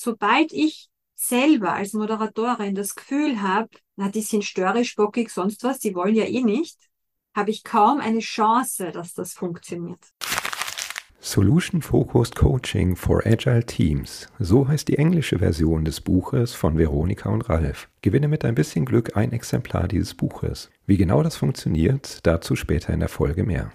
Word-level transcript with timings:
Sobald 0.00 0.52
ich 0.52 0.90
selber 1.16 1.72
als 1.72 1.92
Moderatorin 1.92 2.76
das 2.76 2.94
Gefühl 2.94 3.42
habe, 3.42 3.68
na, 3.96 4.08
die 4.08 4.20
sind 4.20 4.44
störrisch, 4.44 4.94
bockig, 4.94 5.28
sonst 5.28 5.64
was, 5.64 5.80
die 5.80 5.92
wollen 5.92 6.14
ja 6.14 6.24
eh 6.24 6.40
nicht, 6.40 6.78
habe 7.34 7.50
ich 7.50 7.64
kaum 7.64 7.98
eine 7.98 8.20
Chance, 8.20 8.92
dass 8.92 9.14
das 9.14 9.32
funktioniert. 9.32 9.98
Solution 11.18 11.82
Focused 11.82 12.36
Coaching 12.36 12.94
for 12.94 13.26
Agile 13.26 13.66
Teams. 13.66 14.28
So 14.38 14.68
heißt 14.68 14.86
die 14.86 14.98
englische 14.98 15.40
Version 15.40 15.84
des 15.84 16.00
Buches 16.00 16.54
von 16.54 16.78
Veronika 16.78 17.28
und 17.30 17.48
Ralf. 17.48 17.88
Gewinne 18.00 18.28
mit 18.28 18.44
ein 18.44 18.54
bisschen 18.54 18.84
Glück 18.84 19.16
ein 19.16 19.32
Exemplar 19.32 19.88
dieses 19.88 20.14
Buches. 20.14 20.70
Wie 20.86 20.96
genau 20.96 21.24
das 21.24 21.34
funktioniert, 21.34 22.24
dazu 22.24 22.54
später 22.54 22.94
in 22.94 23.00
der 23.00 23.08
Folge 23.08 23.42
mehr. 23.42 23.72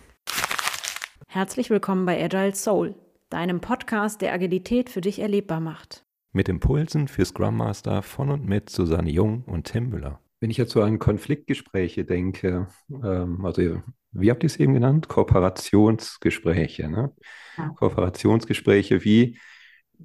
Herzlich 1.28 1.70
willkommen 1.70 2.06
bei 2.06 2.24
Agile 2.24 2.56
Soul, 2.56 2.96
deinem 3.30 3.60
Podcast, 3.60 4.22
der 4.22 4.32
Agilität 4.32 4.90
für 4.90 5.02
dich 5.02 5.20
erlebbar 5.20 5.60
macht. 5.60 6.03
Mit 6.36 6.50
Impulsen 6.50 7.08
für 7.08 7.26
Scrum 7.26 7.58
Master 7.58 8.02
von 8.02 8.32
und 8.32 8.48
mit 8.48 8.68
Susanne 8.68 9.12
Jung 9.12 9.44
und 9.44 9.66
Tim 9.66 9.90
Müller. 9.90 10.20
Wenn 10.40 10.50
ich 10.50 10.58
jetzt 10.58 10.72
so 10.72 10.82
an 10.82 10.98
Konfliktgespräche 10.98 12.06
denke, 12.06 12.68
ähm, 12.90 13.46
also 13.46 13.84
wie 14.14 14.32
habt 14.32 14.42
ihr 14.42 14.48
es 14.48 14.58
eben 14.58 14.74
genannt? 14.74 15.08
Kooperationsgespräche, 15.08 16.90
ne? 16.90 17.14
Ja. 17.56 17.70
Kooperationsgespräche, 17.70 19.04
wie, 19.04 19.38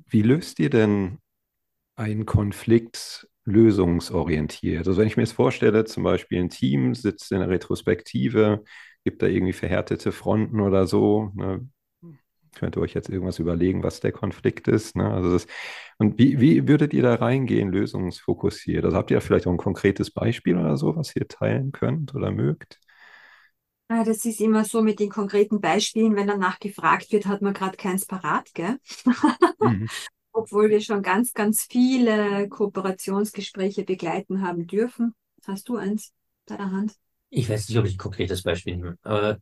wie 0.06 0.20
löst 0.20 0.60
ihr 0.60 0.68
denn 0.68 1.18
einen 1.96 2.26
Konflikt 2.26 3.26
lösungsorientiert? 3.46 4.86
Also 4.86 5.00
wenn 5.00 5.06
ich 5.06 5.16
mir 5.16 5.22
jetzt 5.22 5.32
vorstelle, 5.32 5.86
zum 5.86 6.02
Beispiel 6.02 6.40
ein 6.40 6.50
Team 6.50 6.94
sitzt 6.94 7.32
in 7.32 7.38
der 7.40 7.48
Retrospektive, 7.48 8.64
gibt 9.02 9.22
da 9.22 9.26
irgendwie 9.26 9.54
verhärtete 9.54 10.12
Fronten 10.12 10.60
oder 10.60 10.86
so, 10.86 11.32
ne? 11.34 11.66
Könnt 12.58 12.76
ihr 12.76 12.82
euch 12.82 12.94
jetzt 12.94 13.08
irgendwas 13.08 13.38
überlegen, 13.38 13.82
was 13.82 14.00
der 14.00 14.12
Konflikt 14.12 14.68
ist. 14.68 14.96
Ne? 14.96 15.10
Also 15.10 15.32
das, 15.32 15.46
und 15.98 16.18
wie, 16.18 16.40
wie 16.40 16.68
würdet 16.68 16.92
ihr 16.92 17.02
da 17.02 17.14
reingehen, 17.14 17.70
lösungsfokussiert? 17.70 18.84
Also 18.84 18.96
habt 18.96 19.10
ihr 19.10 19.20
vielleicht 19.20 19.46
auch 19.46 19.52
ein 19.52 19.56
konkretes 19.56 20.10
Beispiel 20.10 20.56
oder 20.56 20.76
so, 20.76 20.96
was 20.96 21.14
ihr 21.16 21.26
teilen 21.28 21.72
könnt 21.72 22.14
oder 22.14 22.30
mögt? 22.30 22.78
Ah, 23.88 24.04
das 24.04 24.24
ist 24.26 24.40
immer 24.40 24.64
so 24.64 24.82
mit 24.82 25.00
den 25.00 25.08
konkreten 25.08 25.62
Beispielen, 25.62 26.14
wenn 26.14 26.26
danach 26.26 26.58
gefragt 26.58 27.10
wird, 27.10 27.24
hat 27.24 27.40
man 27.40 27.54
gerade 27.54 27.76
keins 27.78 28.04
parat, 28.04 28.52
gell? 28.52 28.78
Mhm. 29.60 29.86
Obwohl 30.32 30.68
wir 30.68 30.80
schon 30.82 31.02
ganz, 31.02 31.32
ganz 31.32 31.66
viele 31.68 32.48
Kooperationsgespräche 32.48 33.84
begleiten 33.84 34.42
haben 34.42 34.66
dürfen. 34.66 35.14
Hast 35.46 35.68
du 35.70 35.76
eins 35.76 36.12
bei 36.46 36.56
der 36.56 36.70
Hand? 36.70 36.94
Ich 37.30 37.48
weiß 37.48 37.68
nicht, 37.68 37.78
ob 37.78 37.86
ich 37.86 37.94
ein 37.94 37.98
konkretes 37.98 38.42
Beispiel 38.42 38.76
nehme, 38.76 38.98
aber 39.02 39.38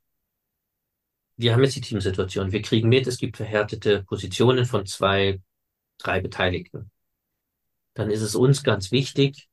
wir 1.37 1.53
haben 1.53 1.62
jetzt 1.62 1.77
die 1.77 1.81
Teamsituation. 1.81 2.53
Wir 2.53 2.62
kriegen 2.62 2.89
mit, 2.89 3.06
es 3.06 3.19
gibt 3.19 3.37
verhärtete 3.37 4.03
Positionen 4.05 4.65
von 4.65 4.87
zwei, 4.87 5.41
drei 5.98 6.20
Beteiligten. 6.20 6.91
Dann 7.95 8.11
ist 8.11 8.23
es 8.23 8.34
uns 8.34 8.62
ganz 8.62 8.91
wichtig, 8.91 9.48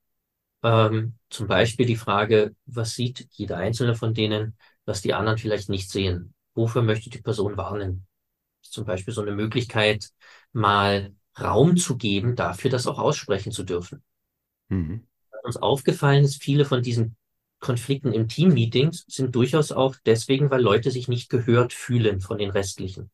ähm, 0.63 1.15
zum 1.29 1.47
Beispiel 1.47 1.85
die 1.85 1.97
Frage, 1.97 2.55
was 2.65 2.95
sieht 2.95 3.27
jeder 3.31 3.57
einzelne 3.57 3.95
von 3.95 4.13
denen, 4.13 4.57
was 4.85 5.01
die 5.01 5.13
anderen 5.13 5.37
vielleicht 5.37 5.69
nicht 5.69 5.89
sehen? 5.89 6.33
Wofür 6.53 6.81
möchte 6.81 7.09
die 7.09 7.21
Person 7.21 7.57
warnen? 7.57 8.07
Das 8.61 8.69
ist 8.69 8.73
zum 8.73 8.85
Beispiel 8.85 9.13
so 9.13 9.21
eine 9.21 9.33
Möglichkeit, 9.33 10.09
mal 10.53 11.13
Raum 11.39 11.77
zu 11.77 11.97
geben, 11.97 12.35
dafür 12.35 12.69
das 12.69 12.87
auch 12.87 12.99
aussprechen 12.99 13.51
zu 13.51 13.63
dürfen. 13.63 14.03
Mhm. 14.69 15.07
Was 15.31 15.43
uns 15.43 15.57
aufgefallen 15.57 16.23
ist, 16.23 16.41
viele 16.41 16.63
von 16.63 16.81
diesen 16.81 17.17
Konflikten 17.63 18.11
im 18.11 18.27
Team-Meetings 18.27 19.05
sind 19.07 19.33
durchaus 19.33 19.71
auch 19.71 19.95
deswegen, 20.05 20.51
weil 20.51 20.61
Leute 20.61 20.91
sich 20.91 21.07
nicht 21.07 21.29
gehört 21.29 21.71
fühlen 21.73 22.19
von 22.19 22.37
den 22.37 22.51
restlichen. 22.51 23.09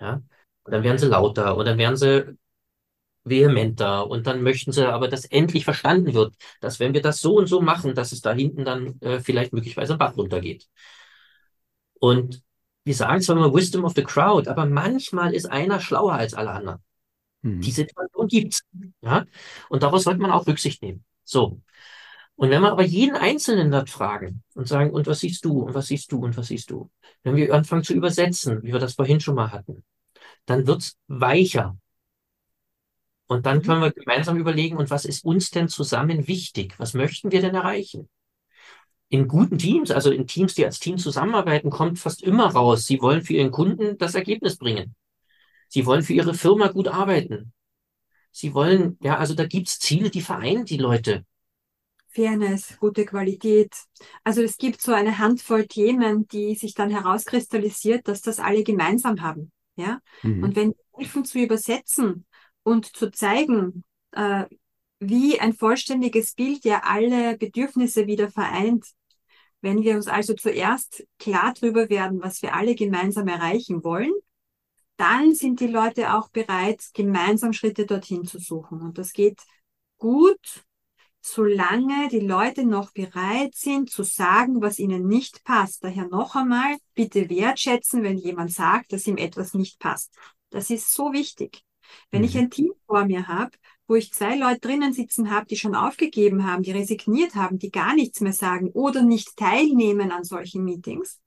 Ja? 0.00 0.22
Und 0.64 0.72
dann 0.72 0.82
werden 0.82 0.98
sie 0.98 1.06
lauter 1.06 1.56
und 1.56 1.66
dann 1.66 1.76
werden 1.76 1.96
sie 1.96 2.36
vehementer 3.24 4.08
und 4.08 4.26
dann 4.26 4.42
möchten 4.42 4.72
sie 4.72 4.90
aber, 4.90 5.08
dass 5.08 5.26
endlich 5.26 5.64
verstanden 5.64 6.14
wird, 6.14 6.34
dass 6.60 6.80
wenn 6.80 6.94
wir 6.94 7.02
das 7.02 7.20
so 7.20 7.36
und 7.36 7.46
so 7.46 7.60
machen, 7.60 7.94
dass 7.94 8.12
es 8.12 8.22
da 8.22 8.32
hinten 8.32 8.64
dann 8.64 8.98
äh, 9.02 9.20
vielleicht 9.20 9.52
möglicherweise 9.52 9.92
ein 9.92 9.98
Bach 9.98 10.16
runtergeht. 10.16 10.66
Und 12.00 12.42
wir 12.84 12.94
sagen 12.94 13.20
zwar 13.20 13.36
immer 13.36 13.52
Wisdom 13.52 13.84
of 13.84 13.92
the 13.94 14.02
Crowd, 14.02 14.48
aber 14.48 14.64
manchmal 14.64 15.34
ist 15.34 15.44
einer 15.44 15.78
schlauer 15.78 16.14
als 16.14 16.32
alle 16.32 16.52
anderen. 16.52 16.82
Mhm. 17.42 17.60
Die 17.60 17.70
Situation 17.70 18.28
gibt's. 18.28 18.62
Ja? 19.02 19.26
Und 19.68 19.82
daraus 19.82 20.04
sollte 20.04 20.22
man 20.22 20.30
auch 20.30 20.46
Rücksicht 20.46 20.80
nehmen. 20.80 21.04
So. 21.22 21.60
Und 22.38 22.50
wenn 22.50 22.62
wir 22.62 22.70
aber 22.70 22.84
jeden 22.84 23.16
Einzelnen 23.16 23.72
dort 23.72 23.90
fragen 23.90 24.44
und 24.54 24.68
sagen, 24.68 24.92
und 24.92 25.08
was 25.08 25.18
siehst 25.18 25.44
du, 25.44 25.62
und 25.62 25.74
was 25.74 25.88
siehst 25.88 26.12
du, 26.12 26.20
und 26.20 26.36
was 26.36 26.46
siehst 26.46 26.70
du, 26.70 26.88
wenn 27.24 27.34
wir 27.34 27.52
anfangen 27.52 27.82
zu 27.82 27.94
übersetzen, 27.94 28.62
wie 28.62 28.72
wir 28.72 28.78
das 28.78 28.94
vorhin 28.94 29.18
schon 29.18 29.34
mal 29.34 29.50
hatten, 29.50 29.82
dann 30.46 30.68
wird's 30.68 30.96
weicher. 31.08 31.76
Und 33.26 33.44
dann 33.44 33.62
können 33.62 33.82
wir 33.82 33.90
gemeinsam 33.90 34.38
überlegen, 34.38 34.76
und 34.76 34.88
was 34.88 35.04
ist 35.04 35.24
uns 35.24 35.50
denn 35.50 35.68
zusammen 35.68 36.28
wichtig? 36.28 36.78
Was 36.78 36.94
möchten 36.94 37.32
wir 37.32 37.40
denn 37.40 37.56
erreichen? 37.56 38.08
In 39.08 39.26
guten 39.26 39.58
Teams, 39.58 39.90
also 39.90 40.12
in 40.12 40.28
Teams, 40.28 40.54
die 40.54 40.64
als 40.64 40.78
Team 40.78 40.96
zusammenarbeiten, 40.96 41.70
kommt 41.70 41.98
fast 41.98 42.22
immer 42.22 42.46
raus, 42.52 42.86
sie 42.86 43.02
wollen 43.02 43.22
für 43.22 43.32
ihren 43.32 43.50
Kunden 43.50 43.98
das 43.98 44.14
Ergebnis 44.14 44.58
bringen. 44.58 44.94
Sie 45.66 45.86
wollen 45.86 46.04
für 46.04 46.12
ihre 46.12 46.34
Firma 46.34 46.68
gut 46.68 46.86
arbeiten. 46.86 47.52
Sie 48.30 48.54
wollen, 48.54 48.96
ja, 49.02 49.18
also 49.18 49.34
da 49.34 49.44
gibt's 49.44 49.80
Ziele, 49.80 50.10
die 50.10 50.20
vereinen 50.20 50.66
die 50.66 50.76
Leute. 50.76 51.24
Fairness, 52.10 52.78
gute 52.78 53.04
Qualität. 53.04 53.74
Also 54.24 54.42
es 54.42 54.56
gibt 54.56 54.80
so 54.80 54.92
eine 54.92 55.18
Handvoll 55.18 55.66
Themen, 55.66 56.26
die 56.28 56.54
sich 56.54 56.74
dann 56.74 56.90
herauskristallisiert, 56.90 58.08
dass 58.08 58.22
das 58.22 58.40
alle 58.40 58.64
gemeinsam 58.64 59.22
haben. 59.22 59.52
Ja? 59.76 60.00
Mhm. 60.22 60.42
Und 60.42 60.56
wenn 60.56 60.68
wir 60.70 60.98
helfen 60.98 61.24
zu 61.24 61.38
übersetzen 61.38 62.26
und 62.62 62.96
zu 62.96 63.10
zeigen, 63.10 63.84
äh, 64.12 64.44
wie 65.00 65.38
ein 65.38 65.52
vollständiges 65.52 66.34
Bild 66.34 66.64
ja 66.64 66.82
alle 66.84 67.36
Bedürfnisse 67.36 68.06
wieder 68.06 68.30
vereint, 68.30 68.84
wenn 69.60 69.82
wir 69.82 69.96
uns 69.96 70.06
also 70.06 70.34
zuerst 70.34 71.06
klar 71.18 71.52
darüber 71.58 71.88
werden, 71.88 72.20
was 72.22 72.42
wir 72.42 72.54
alle 72.54 72.74
gemeinsam 72.74 73.28
erreichen 73.28 73.84
wollen, 73.84 74.12
dann 74.96 75.34
sind 75.34 75.60
die 75.60 75.68
Leute 75.68 76.14
auch 76.14 76.28
bereit, 76.28 76.84
gemeinsam 76.94 77.52
Schritte 77.52 77.86
dorthin 77.86 78.24
zu 78.24 78.38
suchen. 78.38 78.80
Und 78.80 78.98
das 78.98 79.12
geht 79.12 79.40
gut 79.96 80.64
solange 81.32 82.08
die 82.08 82.20
Leute 82.20 82.64
noch 82.64 82.92
bereit 82.92 83.54
sind 83.54 83.90
zu 83.90 84.02
sagen, 84.02 84.60
was 84.60 84.78
ihnen 84.78 85.06
nicht 85.06 85.44
passt. 85.44 85.84
Daher 85.84 86.08
noch 86.08 86.34
einmal, 86.34 86.76
bitte 86.94 87.28
wertschätzen, 87.28 88.02
wenn 88.02 88.18
jemand 88.18 88.52
sagt, 88.52 88.92
dass 88.92 89.06
ihm 89.06 89.16
etwas 89.16 89.54
nicht 89.54 89.78
passt. 89.78 90.14
Das 90.50 90.70
ist 90.70 90.92
so 90.92 91.12
wichtig. 91.12 91.62
Wenn 92.10 92.24
ich 92.24 92.34
mhm. 92.34 92.40
ein 92.40 92.50
Team 92.50 92.72
vor 92.86 93.04
mir 93.04 93.28
habe, 93.28 93.52
wo 93.86 93.94
ich 93.94 94.12
zwei 94.12 94.36
Leute 94.36 94.60
drinnen 94.60 94.92
sitzen 94.92 95.30
habe, 95.30 95.46
die 95.46 95.56
schon 95.56 95.74
aufgegeben 95.74 96.46
haben, 96.46 96.62
die 96.62 96.72
resigniert 96.72 97.34
haben, 97.34 97.58
die 97.58 97.70
gar 97.70 97.94
nichts 97.94 98.20
mehr 98.20 98.34
sagen 98.34 98.70
oder 98.72 99.02
nicht 99.02 99.36
teilnehmen 99.36 100.12
an 100.12 100.24
solchen 100.24 100.64
Meetings, 100.64 101.20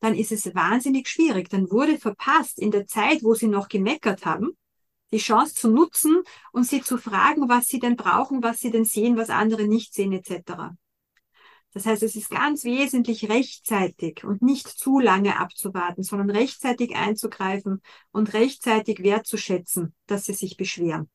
dann 0.00 0.14
ist 0.14 0.32
es 0.32 0.54
wahnsinnig 0.54 1.08
schwierig. 1.08 1.50
Dann 1.50 1.70
wurde 1.70 1.98
verpasst 1.98 2.58
in 2.58 2.70
der 2.70 2.86
Zeit, 2.86 3.22
wo 3.22 3.34
sie 3.34 3.48
noch 3.48 3.68
gemeckert 3.68 4.24
haben, 4.24 4.56
die 5.12 5.18
Chance 5.18 5.54
zu 5.54 5.70
nutzen 5.70 6.22
und 6.52 6.64
sie 6.64 6.82
zu 6.82 6.98
fragen, 6.98 7.48
was 7.48 7.66
sie 7.66 7.78
denn 7.78 7.96
brauchen, 7.96 8.42
was 8.42 8.60
sie 8.60 8.70
denn 8.70 8.84
sehen, 8.84 9.16
was 9.16 9.30
andere 9.30 9.66
nicht 9.66 9.94
sehen, 9.94 10.12
etc. 10.12 10.74
Das 11.72 11.86
heißt, 11.86 12.02
es 12.02 12.16
ist 12.16 12.30
ganz 12.30 12.64
wesentlich 12.64 13.28
rechtzeitig 13.28 14.24
und 14.24 14.42
nicht 14.42 14.66
zu 14.66 14.98
lange 14.98 15.38
abzuwarten, 15.38 16.02
sondern 16.02 16.30
rechtzeitig 16.30 16.96
einzugreifen 16.96 17.82
und 18.10 18.32
rechtzeitig 18.32 19.02
wertzuschätzen, 19.02 19.94
dass 20.06 20.24
sie 20.24 20.32
sich 20.32 20.56
beschweren. 20.56 21.10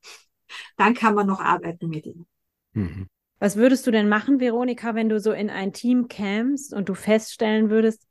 Dann 0.77 0.93
kann 0.93 1.15
man 1.15 1.27
noch 1.27 1.39
arbeiten 1.39 1.89
mit 1.89 2.05
ihnen. 2.05 2.27
Mhm. 2.73 3.07
Was 3.39 3.55
würdest 3.57 3.85
du 3.87 3.91
denn 3.91 4.07
machen, 4.07 4.39
Veronika, 4.39 4.95
wenn 4.95 5.09
du 5.09 5.19
so 5.19 5.31
in 5.31 5.49
ein 5.49 5.73
Team 5.73 6.07
kämst 6.07 6.73
und 6.73 6.87
du 6.87 6.93
feststellen 6.93 7.69
würdest, 7.69 8.07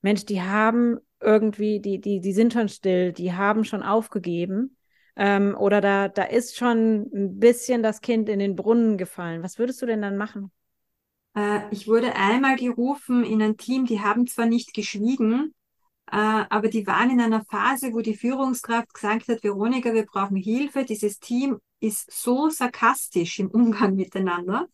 Mensch, 0.00 0.24
die 0.24 0.42
haben 0.42 0.98
irgendwie, 1.20 1.80
die, 1.80 2.00
die, 2.00 2.20
die 2.20 2.32
sind 2.32 2.52
schon 2.52 2.68
still, 2.68 3.12
die 3.12 3.34
haben 3.34 3.64
schon 3.64 3.82
aufgegeben 3.82 4.73
ähm, 5.16 5.56
oder 5.58 5.80
da, 5.80 6.08
da 6.08 6.24
ist 6.24 6.56
schon 6.56 7.08
ein 7.14 7.38
bisschen 7.38 7.82
das 7.82 8.00
Kind 8.00 8.28
in 8.28 8.38
den 8.38 8.56
Brunnen 8.56 8.98
gefallen. 8.98 9.42
Was 9.42 9.58
würdest 9.58 9.80
du 9.80 9.86
denn 9.86 10.02
dann 10.02 10.16
machen? 10.16 10.50
Äh, 11.36 11.60
ich 11.70 11.86
wurde 11.86 12.16
einmal 12.16 12.56
gerufen 12.56 13.24
in 13.24 13.40
ein 13.42 13.56
Team, 13.56 13.86
die 13.86 14.00
haben 14.00 14.26
zwar 14.26 14.46
nicht 14.46 14.74
geschwiegen, 14.74 15.54
äh, 16.10 16.16
aber 16.16 16.68
die 16.68 16.86
waren 16.86 17.10
in 17.10 17.20
einer 17.20 17.44
Phase, 17.44 17.92
wo 17.92 18.00
die 18.00 18.16
Führungskraft 18.16 18.92
gesagt 18.92 19.28
hat, 19.28 19.44
Veronika, 19.44 19.92
wir 19.94 20.04
brauchen 20.04 20.36
Hilfe. 20.36 20.84
Dieses 20.84 21.20
Team 21.20 21.58
ist 21.80 22.10
so 22.10 22.48
sarkastisch 22.50 23.38
im 23.38 23.50
Umgang 23.50 23.94
miteinander. 23.94 24.66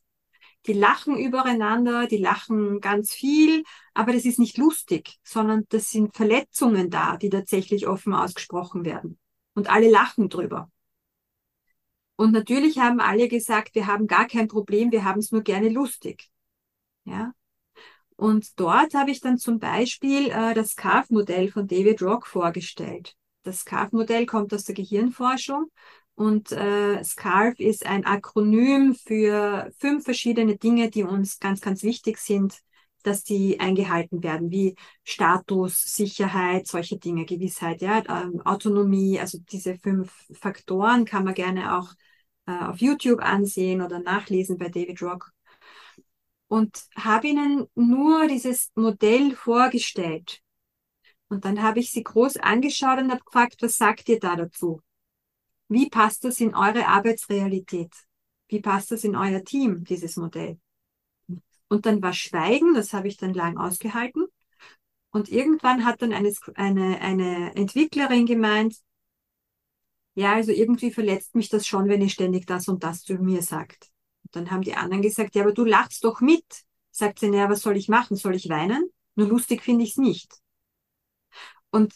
Die 0.66 0.74
lachen 0.74 1.16
übereinander, 1.16 2.06
die 2.06 2.18
lachen 2.18 2.80
ganz 2.80 3.12
viel, 3.12 3.62
aber 3.94 4.12
das 4.12 4.26
ist 4.26 4.38
nicht 4.38 4.58
lustig, 4.58 5.18
sondern 5.22 5.64
das 5.70 5.90
sind 5.90 6.14
Verletzungen 6.14 6.90
da, 6.90 7.16
die 7.16 7.30
tatsächlich 7.30 7.86
offen 7.86 8.12
ausgesprochen 8.12 8.84
werden 8.84 9.18
und 9.60 9.70
alle 9.70 9.90
lachen 9.90 10.28
drüber. 10.30 10.70
Und 12.16 12.32
natürlich 12.32 12.78
haben 12.78 13.00
alle 13.00 13.28
gesagt, 13.28 13.74
wir 13.74 13.86
haben 13.86 14.06
gar 14.06 14.26
kein 14.26 14.48
Problem, 14.48 14.90
wir 14.92 15.04
haben 15.04 15.20
es 15.20 15.32
nur 15.32 15.42
gerne 15.42 15.68
lustig. 15.68 16.28
Ja. 17.04 17.32
Und 18.16 18.60
dort 18.60 18.94
habe 18.94 19.10
ich 19.10 19.20
dann 19.20 19.38
zum 19.38 19.58
Beispiel 19.58 20.30
äh, 20.30 20.54
das 20.54 20.72
SCARF-Modell 20.72 21.50
von 21.50 21.66
David 21.66 22.02
Rock 22.02 22.26
vorgestellt. 22.26 23.16
Das 23.42 23.60
SCARF-Modell 23.60 24.26
kommt 24.26 24.52
aus 24.54 24.64
der 24.64 24.74
Gehirnforschung 24.74 25.70
Und 26.14 26.52
äh, 26.52 27.02
SCARF 27.04 27.60
ist 27.60 27.86
ein 27.86 28.04
Akronym 28.06 28.94
für 28.94 29.72
fünf 29.78 30.04
verschiedene 30.04 30.56
Dinge, 30.58 30.90
die 30.90 31.04
uns 31.04 31.40
ganz, 31.40 31.60
ganz 31.62 31.82
wichtig 31.82 32.18
sind, 32.18 32.60
dass 33.02 33.24
die 33.24 33.60
eingehalten 33.60 34.22
werden, 34.22 34.50
wie 34.50 34.76
Status, 35.04 35.82
Sicherheit, 35.82 36.66
solche 36.66 36.98
Dinge, 36.98 37.24
Gewissheit, 37.24 37.82
ja, 37.82 38.02
ähm, 38.08 38.40
Autonomie, 38.44 39.18
also 39.20 39.38
diese 39.50 39.76
fünf 39.78 40.12
Faktoren 40.32 41.04
kann 41.04 41.24
man 41.24 41.34
gerne 41.34 41.76
auch 41.78 41.92
äh, 42.46 42.64
auf 42.64 42.78
YouTube 42.80 43.20
ansehen 43.20 43.82
oder 43.82 44.00
nachlesen 44.00 44.58
bei 44.58 44.68
David 44.68 45.02
Rock. 45.02 45.30
Und 46.48 46.84
habe 46.96 47.28
ihnen 47.28 47.66
nur 47.74 48.26
dieses 48.26 48.70
Modell 48.74 49.36
vorgestellt. 49.36 50.40
Und 51.28 51.44
dann 51.44 51.62
habe 51.62 51.78
ich 51.78 51.92
sie 51.92 52.02
groß 52.02 52.38
angeschaut 52.38 52.98
und 52.98 53.10
habe 53.12 53.22
gefragt, 53.24 53.56
was 53.60 53.76
sagt 53.76 54.08
ihr 54.08 54.18
da 54.18 54.34
dazu? 54.34 54.80
Wie 55.68 55.88
passt 55.88 56.24
das 56.24 56.40
in 56.40 56.56
eure 56.56 56.88
Arbeitsrealität? 56.88 57.94
Wie 58.48 58.60
passt 58.60 58.90
das 58.90 59.04
in 59.04 59.14
euer 59.14 59.44
Team, 59.44 59.84
dieses 59.84 60.16
Modell? 60.16 60.58
Und 61.70 61.86
dann 61.86 62.02
war 62.02 62.12
Schweigen, 62.12 62.74
das 62.74 62.92
habe 62.92 63.06
ich 63.06 63.16
dann 63.16 63.32
lang 63.32 63.56
ausgehalten. 63.56 64.26
Und 65.10 65.28
irgendwann 65.28 65.84
hat 65.84 66.02
dann 66.02 66.12
eine, 66.12 66.32
eine, 66.56 67.00
eine 67.00 67.54
Entwicklerin 67.54 68.26
gemeint, 68.26 68.76
ja, 70.14 70.34
also 70.34 70.50
irgendwie 70.50 70.90
verletzt 70.90 71.36
mich 71.36 71.48
das 71.48 71.66
schon, 71.66 71.88
wenn 71.88 72.02
ihr 72.02 72.08
ständig 72.08 72.46
das 72.46 72.66
und 72.66 72.82
das 72.82 73.04
zu 73.04 73.14
mir 73.14 73.42
sagt. 73.42 73.90
Und 74.24 74.34
dann 74.34 74.50
haben 74.50 74.62
die 74.62 74.74
anderen 74.74 75.00
gesagt, 75.00 75.36
ja, 75.36 75.42
aber 75.42 75.52
du 75.52 75.64
lachst 75.64 76.04
doch 76.04 76.20
mit. 76.20 76.44
Sagt 76.90 77.20
sie, 77.20 77.30
naja, 77.30 77.48
was 77.48 77.62
soll 77.62 77.76
ich 77.76 77.88
machen? 77.88 78.16
Soll 78.16 78.34
ich 78.34 78.48
weinen? 78.48 78.90
Nur 79.14 79.28
lustig 79.28 79.62
finde 79.62 79.84
ich 79.84 79.90
es 79.90 79.96
nicht. 79.96 80.32
Und 81.70 81.94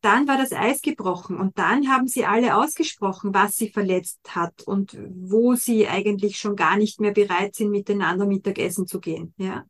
dann 0.00 0.28
war 0.28 0.36
das 0.36 0.52
Eis 0.52 0.80
gebrochen 0.80 1.38
und 1.38 1.58
dann 1.58 1.88
haben 1.88 2.06
sie 2.06 2.24
alle 2.24 2.56
ausgesprochen, 2.56 3.34
was 3.34 3.56
sie 3.56 3.70
verletzt 3.70 4.20
hat 4.28 4.62
und 4.62 4.96
wo 5.10 5.54
sie 5.54 5.88
eigentlich 5.88 6.38
schon 6.38 6.54
gar 6.54 6.76
nicht 6.76 7.00
mehr 7.00 7.12
bereit 7.12 7.56
sind, 7.56 7.70
miteinander 7.70 8.26
Mittagessen 8.26 8.86
zu 8.86 9.00
gehen, 9.00 9.34
ja. 9.38 9.64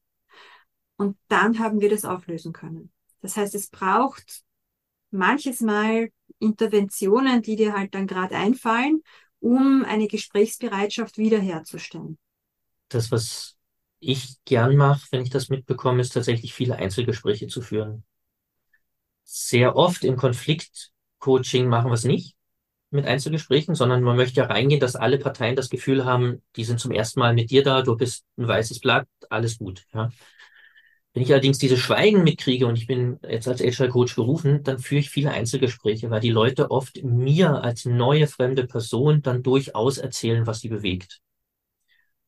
Und 0.96 1.16
dann 1.28 1.58
haben 1.58 1.80
wir 1.80 1.88
das 1.88 2.04
auflösen 2.04 2.52
können. 2.52 2.92
Das 3.20 3.36
heißt, 3.36 3.54
es 3.54 3.68
braucht 3.68 4.42
manches 5.10 5.60
Mal 5.60 6.10
Interventionen, 6.40 7.40
die 7.40 7.56
dir 7.56 7.72
halt 7.72 7.94
dann 7.94 8.06
gerade 8.06 8.36
einfallen, 8.36 9.02
um 9.40 9.84
eine 9.84 10.08
Gesprächsbereitschaft 10.08 11.16
wiederherzustellen. 11.16 12.18
Das, 12.88 13.10
was 13.10 13.56
ich 14.00 14.36
gern 14.44 14.76
mache, 14.76 15.06
wenn 15.10 15.22
ich 15.22 15.30
das 15.30 15.48
mitbekomme, 15.48 16.00
ist 16.00 16.10
tatsächlich 16.10 16.52
viele 16.52 16.76
Einzelgespräche 16.76 17.46
zu 17.46 17.62
führen 17.62 18.04
sehr 19.30 19.76
oft 19.76 20.04
im 20.04 20.16
Konfliktcoaching 20.16 21.68
machen 21.68 21.90
wir 21.90 21.94
es 21.94 22.04
nicht 22.04 22.34
mit 22.90 23.06
Einzelgesprächen, 23.06 23.74
sondern 23.74 24.02
man 24.02 24.16
möchte 24.16 24.40
ja 24.40 24.46
reingehen, 24.46 24.80
dass 24.80 24.96
alle 24.96 25.18
Parteien 25.18 25.54
das 25.54 25.68
Gefühl 25.68 26.06
haben, 26.06 26.42
die 26.56 26.64
sind 26.64 26.80
zum 26.80 26.92
ersten 26.92 27.20
Mal 27.20 27.34
mit 27.34 27.50
dir 27.50 27.62
da, 27.62 27.82
du 27.82 27.94
bist 27.94 28.24
ein 28.38 28.48
weißes 28.48 28.80
Blatt, 28.80 29.06
alles 29.28 29.58
gut. 29.58 29.84
Ja. 29.92 30.10
Wenn 31.12 31.22
ich 31.22 31.30
allerdings 31.30 31.58
diese 31.58 31.76
Schweigen 31.76 32.24
mitkriege 32.24 32.66
und 32.66 32.78
ich 32.78 32.86
bin 32.86 33.18
jetzt 33.28 33.48
als 33.48 33.60
HR-Coach 33.60 34.16
berufen, 34.16 34.62
dann 34.62 34.78
führe 34.78 35.00
ich 35.00 35.10
viele 35.10 35.30
Einzelgespräche, 35.30 36.08
weil 36.08 36.20
die 36.20 36.30
Leute 36.30 36.70
oft 36.70 37.02
mir 37.02 37.62
als 37.62 37.84
neue 37.84 38.26
fremde 38.28 38.66
Person 38.66 39.20
dann 39.20 39.42
durchaus 39.42 39.98
erzählen, 39.98 40.46
was 40.46 40.60
sie 40.60 40.68
bewegt 40.68 41.20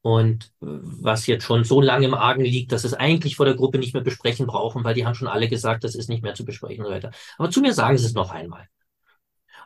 und 0.03 0.53
was 0.61 1.27
jetzt 1.27 1.45
schon 1.45 1.65
so 1.65 1.81
lange 1.81 2.07
im 2.07 2.15
Argen 2.15 2.43
liegt, 2.43 2.73
dass 2.73 2.85
es 2.85 2.95
eigentlich 2.95 3.37
vor 3.37 3.47
der 3.47 3.55
Gruppe 3.55 3.79
nicht 3.79 3.93
mehr 3.93 4.03
besprechen 4.03 4.47
brauchen, 4.47 4.83
weil 4.83 4.95
die 4.95 5.05
haben 5.07 5.15
schon 5.15 5.29
alle 5.29 5.49
gesagt, 5.49 5.85
das 5.85 5.95
ist 5.95 6.09
nicht 6.09 6.23
mehr 6.23 6.35
zu 6.35 6.45
besprechen 6.45 6.85
und 6.85 6.91
weiter. 6.91 7.11
Aber 7.37 7.51
zu 7.51 7.61
mir 7.61 7.75
sagen 7.75 7.99
sie 7.99 8.07
es 8.07 8.15
noch 8.15 8.31
einmal. 8.31 8.67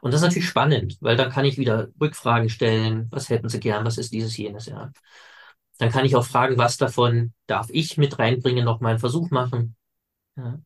Und 0.00 0.12
das 0.12 0.20
ist 0.20 0.26
natürlich 0.26 0.48
spannend, 0.48 0.98
weil 1.00 1.16
dann 1.16 1.30
kann 1.30 1.44
ich 1.44 1.56
wieder 1.56 1.88
Rückfragen 2.00 2.48
stellen, 2.48 3.06
was 3.10 3.30
hätten 3.30 3.48
sie 3.48 3.60
gern, 3.60 3.86
was 3.86 3.96
ist 3.96 4.12
dieses, 4.12 4.36
jenes, 4.36 4.66
ja. 4.66 4.92
Dann 5.78 5.90
kann 5.90 6.04
ich 6.04 6.14
auch 6.14 6.26
fragen, 6.26 6.58
was 6.58 6.76
davon 6.76 7.32
darf 7.46 7.68
ich 7.70 7.96
mit 7.96 8.18
reinbringen, 8.18 8.64
noch 8.64 8.80
mal 8.80 8.90
einen 8.90 8.98
Versuch 8.98 9.30
machen. 9.30 9.76
Ja. 10.36 10.58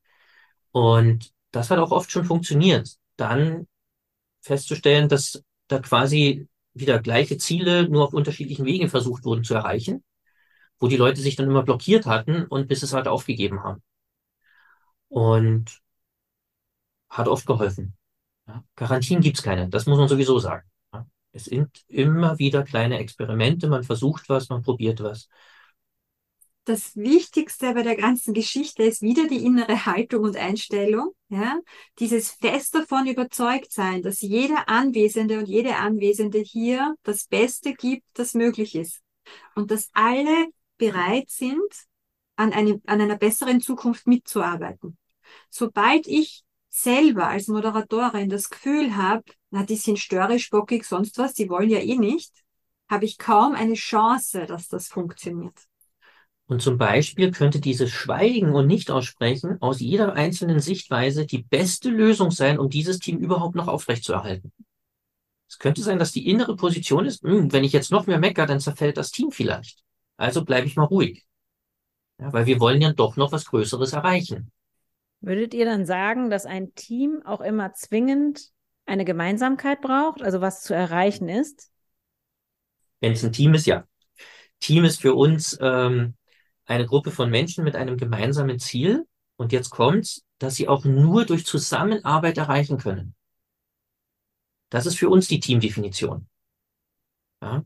Und 0.73 1.32
das 1.50 1.71
hat 1.71 1.79
auch 1.79 1.93
oft 1.93 2.11
schon 2.11 2.25
funktioniert. 2.25 2.97
Dann 3.17 3.67
festzustellen, 4.41 5.09
dass 5.09 5.43
da 5.69 5.79
quasi 5.79 6.49
wieder 6.80 7.00
gleiche 7.00 7.38
Ziele, 7.38 7.88
nur 7.88 8.04
auf 8.04 8.14
unterschiedlichen 8.14 8.64
Wegen 8.66 8.88
versucht 8.88 9.25
wurden 9.25 9.44
zu 9.44 9.54
erreichen, 9.54 10.04
wo 10.80 10.88
die 10.88 10.96
Leute 10.96 11.20
sich 11.20 11.36
dann 11.36 11.48
immer 11.48 11.62
blockiert 11.64 12.06
hatten 12.06 12.44
und 12.46 12.69
bis 12.69 12.82
es 12.82 12.92
halt 12.94 13.08
aufgegeben 13.08 13.62
haben. 13.64 13.82
Und 15.10 15.80
hat 17.10 17.28
oft 17.28 17.46
geholfen. 17.46 17.96
Ja, 18.46 18.64
Garantien 18.76 19.20
gibt's 19.20 19.42
keine, 19.42 19.69
das 19.69 19.86
muss 19.86 19.98
man 19.98 20.08
sowieso 20.08 20.38
sagen. 20.38 20.69
Ja, 20.92 21.06
es 21.32 21.44
sind 21.46 21.84
immer 21.88 22.38
wieder 22.38 22.62
kleine 22.64 22.98
Experimente, 22.98 23.69
man 23.69 23.84
versucht 23.84 24.28
was, 24.28 24.48
man 24.48 24.62
probiert 24.62 25.02
was 25.02 25.28
das 26.69 26.97
Wichtigste 26.97 27.73
bei 27.73 27.82
der 27.82 27.97
ganzen 27.97 28.35
Geschichte 28.35 28.82
ist 28.82 29.00
wieder 29.00 29.26
die 29.26 29.44
innere 29.44 29.87
Haltung 29.87 30.25
und 30.25 30.37
Einstellung. 30.37 31.15
Ja? 31.31 31.59
Dieses 31.99 32.31
fest 32.31 32.75
davon 32.75 33.06
überzeugt 33.06 33.73
sein, 33.73 34.03
dass 34.03 34.20
jeder 34.20 34.69
Anwesende 34.69 35.38
und 35.38 35.49
jede 35.49 35.76
Anwesende 35.76 36.38
hier 36.38 36.94
das 37.05 37.25
Beste 37.25 37.73
gibt, 37.73 38.05
das 38.12 38.35
möglich 38.35 38.75
ist. 38.75 39.00
Und 39.55 39.70
dass 39.70 39.88
alle 39.94 40.49
bereit 40.76 41.31
sind, 41.31 41.73
an, 42.37 42.53
eine, 42.53 42.81
an 42.87 43.00
einer 43.00 43.17
besseren 43.17 43.61
Zukunft 43.61 44.06
mitzuarbeiten. 44.06 44.97
Sobald 45.50 46.06
ich 46.06 46.44
selber 46.69 47.29
als 47.29 47.49
Moderatorin 47.49 48.29
das 48.29 48.50
Gefühl 48.50 48.94
habe, 48.94 49.25
na, 49.50 49.64
die 49.64 49.76
sind 49.76 49.99
störrisch, 49.99 50.50
bockig, 50.50 50.85
sonst 50.85 51.19
was, 51.19 51.32
die 51.32 51.49
wollen 51.49 51.71
ja 51.71 51.81
eh 51.81 51.97
nicht, 51.97 52.32
habe 52.88 53.06
ich 53.06 53.19
kaum 53.19 53.55
eine 53.55 53.75
Chance, 53.75 54.47
dass 54.47 54.69
das 54.69 54.88
funktioniert. 54.88 55.68
Und 56.49 56.62
zum 56.62 56.79
Beispiel 56.79 57.31
könnte 57.31 57.61
dieses 57.61 57.91
Schweigen 57.91 58.55
und 58.55 58.67
Nicht-Aussprechen 58.67 59.61
aus 59.61 59.81
jeder 59.81 60.15
einzelnen 60.15 60.61
Sichtweise 60.61 61.27
die 61.27 61.43
beste 61.43 61.91
Lösung 61.91 62.31
sein, 62.31 62.59
um 62.59 62.71
dieses 62.71 62.99
Team 62.99 63.19
überhaupt 63.19 63.55
noch 63.55 63.69
aufrechtzuerhalten. 63.69 64.50
Es 65.47 65.59
könnte 65.59 65.83
sein, 65.83 65.99
dass 65.99 66.11
die 66.11 66.27
innere 66.27 66.56
Position 66.56 67.05
ist, 67.05 67.23
hm, 67.23 67.53
wenn 67.53 67.65
ich 67.65 67.73
jetzt 67.73 67.91
noch 67.91 68.06
mehr 68.06 68.19
meckere, 68.19 68.47
dann 68.47 68.61
zerfällt 68.61 68.97
das 68.97 69.11
Team 69.11 69.31
vielleicht. 69.31 69.83
Also 70.17 70.43
bleibe 70.43 70.67
ich 70.67 70.77
mal 70.77 70.85
ruhig. 70.85 71.27
Ja, 72.19 72.33
weil 72.33 72.47
wir 72.47 72.61
wollen 72.61 72.81
ja 72.81 72.95
doch 72.95 73.17
noch 73.17 73.31
was 73.31 73.45
Größeres 73.45 73.93
erreichen. 73.93 74.50
Würdet 75.21 75.53
ihr 75.53 75.67
dann 75.67 75.85
sagen, 75.85 76.31
dass 76.31 76.47
ein 76.47 76.75
Team 76.75 77.21
auch 77.27 77.43
immer 77.43 77.75
zwingend 77.75 78.49
eine 78.87 79.05
Gemeinsamkeit 79.05 79.83
braucht, 79.83 80.23
also 80.23 80.41
was 80.41 80.62
zu 80.62 80.75
erreichen 80.75 81.29
ist? 81.29 81.71
Wenn 83.00 83.12
es 83.12 83.23
ein 83.23 83.33
Team 83.33 83.53
ist, 83.53 83.67
ja. 83.67 83.85
Team 84.61 84.85
ist 84.85 85.00
für 85.00 85.14
uns 85.14 85.59
ähm, 85.61 86.14
eine 86.68 86.87
Gruppe 86.87 87.10
von 87.10 87.30
Menschen 87.30 87.64
mit 87.64 87.75
einem 87.75 87.96
gemeinsamen 87.96 88.58
Ziel. 88.58 89.06
Und 89.37 89.52
jetzt 89.52 89.70
kommt's, 89.70 90.22
dass 90.38 90.54
sie 90.54 90.68
auch 90.68 90.84
nur 90.84 91.25
durch 91.25 91.46
Zusammenarbeit 91.46 92.38
erreichen 92.38 92.78
können. 92.78 93.14
Das 94.68 94.87
ist 94.87 94.98
für 94.98 95.08
uns 95.08 95.28
die 95.28 95.40
Teamdefinition. 95.40 96.28
Ja? 97.42 97.64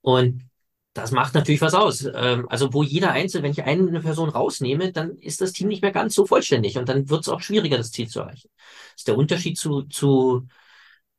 Und 0.00 0.48
das 0.94 1.12
macht 1.12 1.34
natürlich 1.34 1.60
was 1.60 1.74
aus. 1.74 2.08
Ähm, 2.14 2.48
also 2.48 2.72
wo 2.72 2.82
jeder 2.82 3.12
Einzelne, 3.12 3.44
wenn 3.44 3.52
ich 3.52 3.62
eine 3.62 4.00
Person 4.00 4.30
rausnehme, 4.30 4.92
dann 4.92 5.16
ist 5.18 5.40
das 5.40 5.52
Team 5.52 5.68
nicht 5.68 5.82
mehr 5.82 5.92
ganz 5.92 6.14
so 6.14 6.26
vollständig 6.26 6.78
und 6.78 6.88
dann 6.88 7.08
wird 7.10 7.22
es 7.22 7.28
auch 7.28 7.40
schwieriger, 7.40 7.76
das 7.76 7.92
Ziel 7.92 8.08
zu 8.08 8.20
erreichen. 8.20 8.48
Das 8.56 9.00
ist 9.02 9.08
der 9.08 9.16
Unterschied 9.16 9.58
zu, 9.58 9.82
zu 9.82 10.48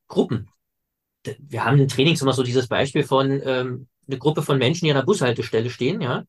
Gruppen. 0.08 0.50
Wir 1.40 1.64
haben 1.64 1.80
in 1.80 1.88
Trainings 1.88 2.22
immer 2.22 2.34
so 2.34 2.44
dieses 2.44 2.68
Beispiel 2.68 3.04
von 3.04 3.42
ähm, 3.46 3.88
eine 4.08 4.18
Gruppe 4.18 4.42
von 4.42 4.58
Menschen, 4.58 4.86
die 4.86 4.92
an 4.92 4.98
der 4.98 5.06
Bushaltestelle 5.06 5.70
stehen, 5.70 6.02
ja, 6.02 6.26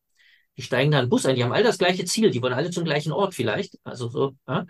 die 0.56 0.62
steigen 0.62 0.90
da 0.90 0.98
in 0.98 1.06
den 1.06 1.10
Bus 1.10 1.26
ein, 1.26 1.34
die 1.34 1.44
haben 1.44 1.52
alle 1.52 1.64
das 1.64 1.78
gleiche 1.78 2.04
Ziel, 2.04 2.30
die 2.30 2.42
wollen 2.42 2.52
alle 2.52 2.70
zum 2.70 2.84
gleichen 2.84 3.12
Ort 3.12 3.34
vielleicht. 3.34 3.78
Also 3.84 4.08
so, 4.08 4.36
ja. 4.46 4.66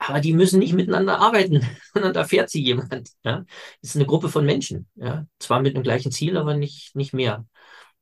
Aber 0.00 0.20
die 0.20 0.32
müssen 0.32 0.60
nicht 0.60 0.74
miteinander 0.74 1.18
arbeiten, 1.18 1.66
sondern 1.92 2.12
da 2.12 2.24
fährt 2.24 2.50
sie 2.50 2.62
jemand. 2.62 3.10
Ja. 3.24 3.44
Das 3.80 3.90
ist 3.90 3.96
eine 3.96 4.06
Gruppe 4.06 4.28
von 4.28 4.44
Menschen, 4.44 4.88
ja. 4.94 5.26
Zwar 5.38 5.60
mit 5.60 5.76
dem 5.76 5.82
gleichen 5.82 6.12
Ziel, 6.12 6.36
aber 6.36 6.54
nicht, 6.54 6.94
nicht 6.94 7.14
mehr. 7.14 7.46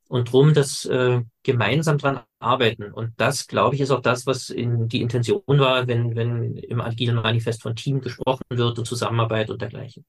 Und 0.09 0.31
drum 0.31 0.53
das 0.53 0.85
äh, 0.85 1.21
gemeinsam 1.43 1.97
dran 1.97 2.21
arbeiten. 2.39 2.93
Und 2.93 3.13
das, 3.17 3.47
glaube 3.47 3.75
ich, 3.75 3.81
ist 3.81 3.91
auch 3.91 4.01
das, 4.01 4.25
was 4.25 4.49
in 4.49 4.87
die 4.87 5.01
Intention 5.01 5.41
war, 5.47 5.87
wenn, 5.87 6.15
wenn 6.15 6.55
im 6.55 6.79
Agilen 6.79 7.15
Manifest 7.15 7.61
von 7.61 7.75
Team 7.75 7.99
gesprochen 7.99 8.43
wird 8.49 8.79
und 8.79 8.85
Zusammenarbeit 8.85 9.49
und 9.49 9.61
dergleichen. 9.61 10.05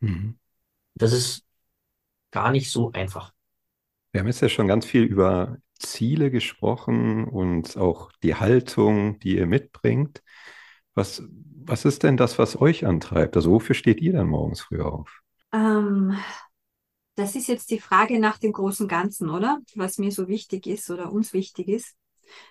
Mhm. 0.00 0.38
Das 0.94 1.12
ist 1.12 1.44
gar 2.30 2.50
nicht 2.50 2.70
so 2.70 2.92
einfach. 2.92 3.32
Wir 4.12 4.20
haben 4.20 4.26
jetzt 4.26 4.42
ja 4.42 4.48
schon 4.48 4.66
ganz 4.66 4.84
viel 4.84 5.02
über 5.02 5.56
Ziele 5.78 6.30
gesprochen 6.30 7.24
und 7.24 7.76
auch 7.76 8.10
die 8.22 8.34
Haltung, 8.34 9.18
die 9.20 9.36
ihr 9.36 9.46
mitbringt. 9.46 10.22
Was, 10.94 11.22
was 11.64 11.84
ist 11.84 12.02
denn 12.02 12.16
das, 12.16 12.38
was 12.38 12.60
euch 12.60 12.86
antreibt? 12.86 13.36
Also 13.36 13.50
wofür 13.50 13.74
steht 13.74 14.00
ihr 14.00 14.12
dann 14.12 14.28
morgens 14.28 14.62
früh 14.62 14.80
auf? 14.80 15.20
Ähm, 15.52 16.16
das 17.16 17.34
ist 17.34 17.48
jetzt 17.48 17.70
die 17.70 17.80
Frage 17.80 18.18
nach 18.18 18.38
dem 18.38 18.52
großen 18.52 18.88
Ganzen, 18.88 19.30
oder? 19.30 19.60
Was 19.74 19.98
mir 19.98 20.12
so 20.12 20.28
wichtig 20.28 20.66
ist 20.66 20.90
oder 20.90 21.12
uns 21.12 21.32
wichtig 21.32 21.68
ist. 21.68 21.96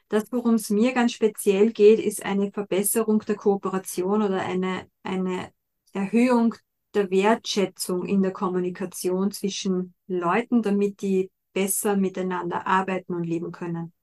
Das, 0.08 0.32
worum 0.32 0.56
es 0.56 0.70
mir 0.70 0.94
ganz 0.94 1.12
speziell 1.14 1.72
geht, 1.72 2.00
ist 2.00 2.24
eine 2.26 2.52
Verbesserung 2.52 3.20
der 3.20 3.36
Kooperation 3.36 4.22
oder 4.22 4.42
eine, 4.42 4.88
eine 5.04 5.52
Erhöhung 5.94 6.56
der 6.94 7.12
Wertschätzung 7.12 8.06
in 8.06 8.22
der 8.22 8.32
Kommunikation 8.32 9.32
zwischen 9.32 9.94
Leuten, 10.08 10.62
damit 10.62 11.02
die 11.02 11.30
besser 11.56 11.96
miteinander 11.96 12.68
arbeiten 12.68 13.16
und 13.16 13.24
leben 13.24 13.52
können. 13.52 13.94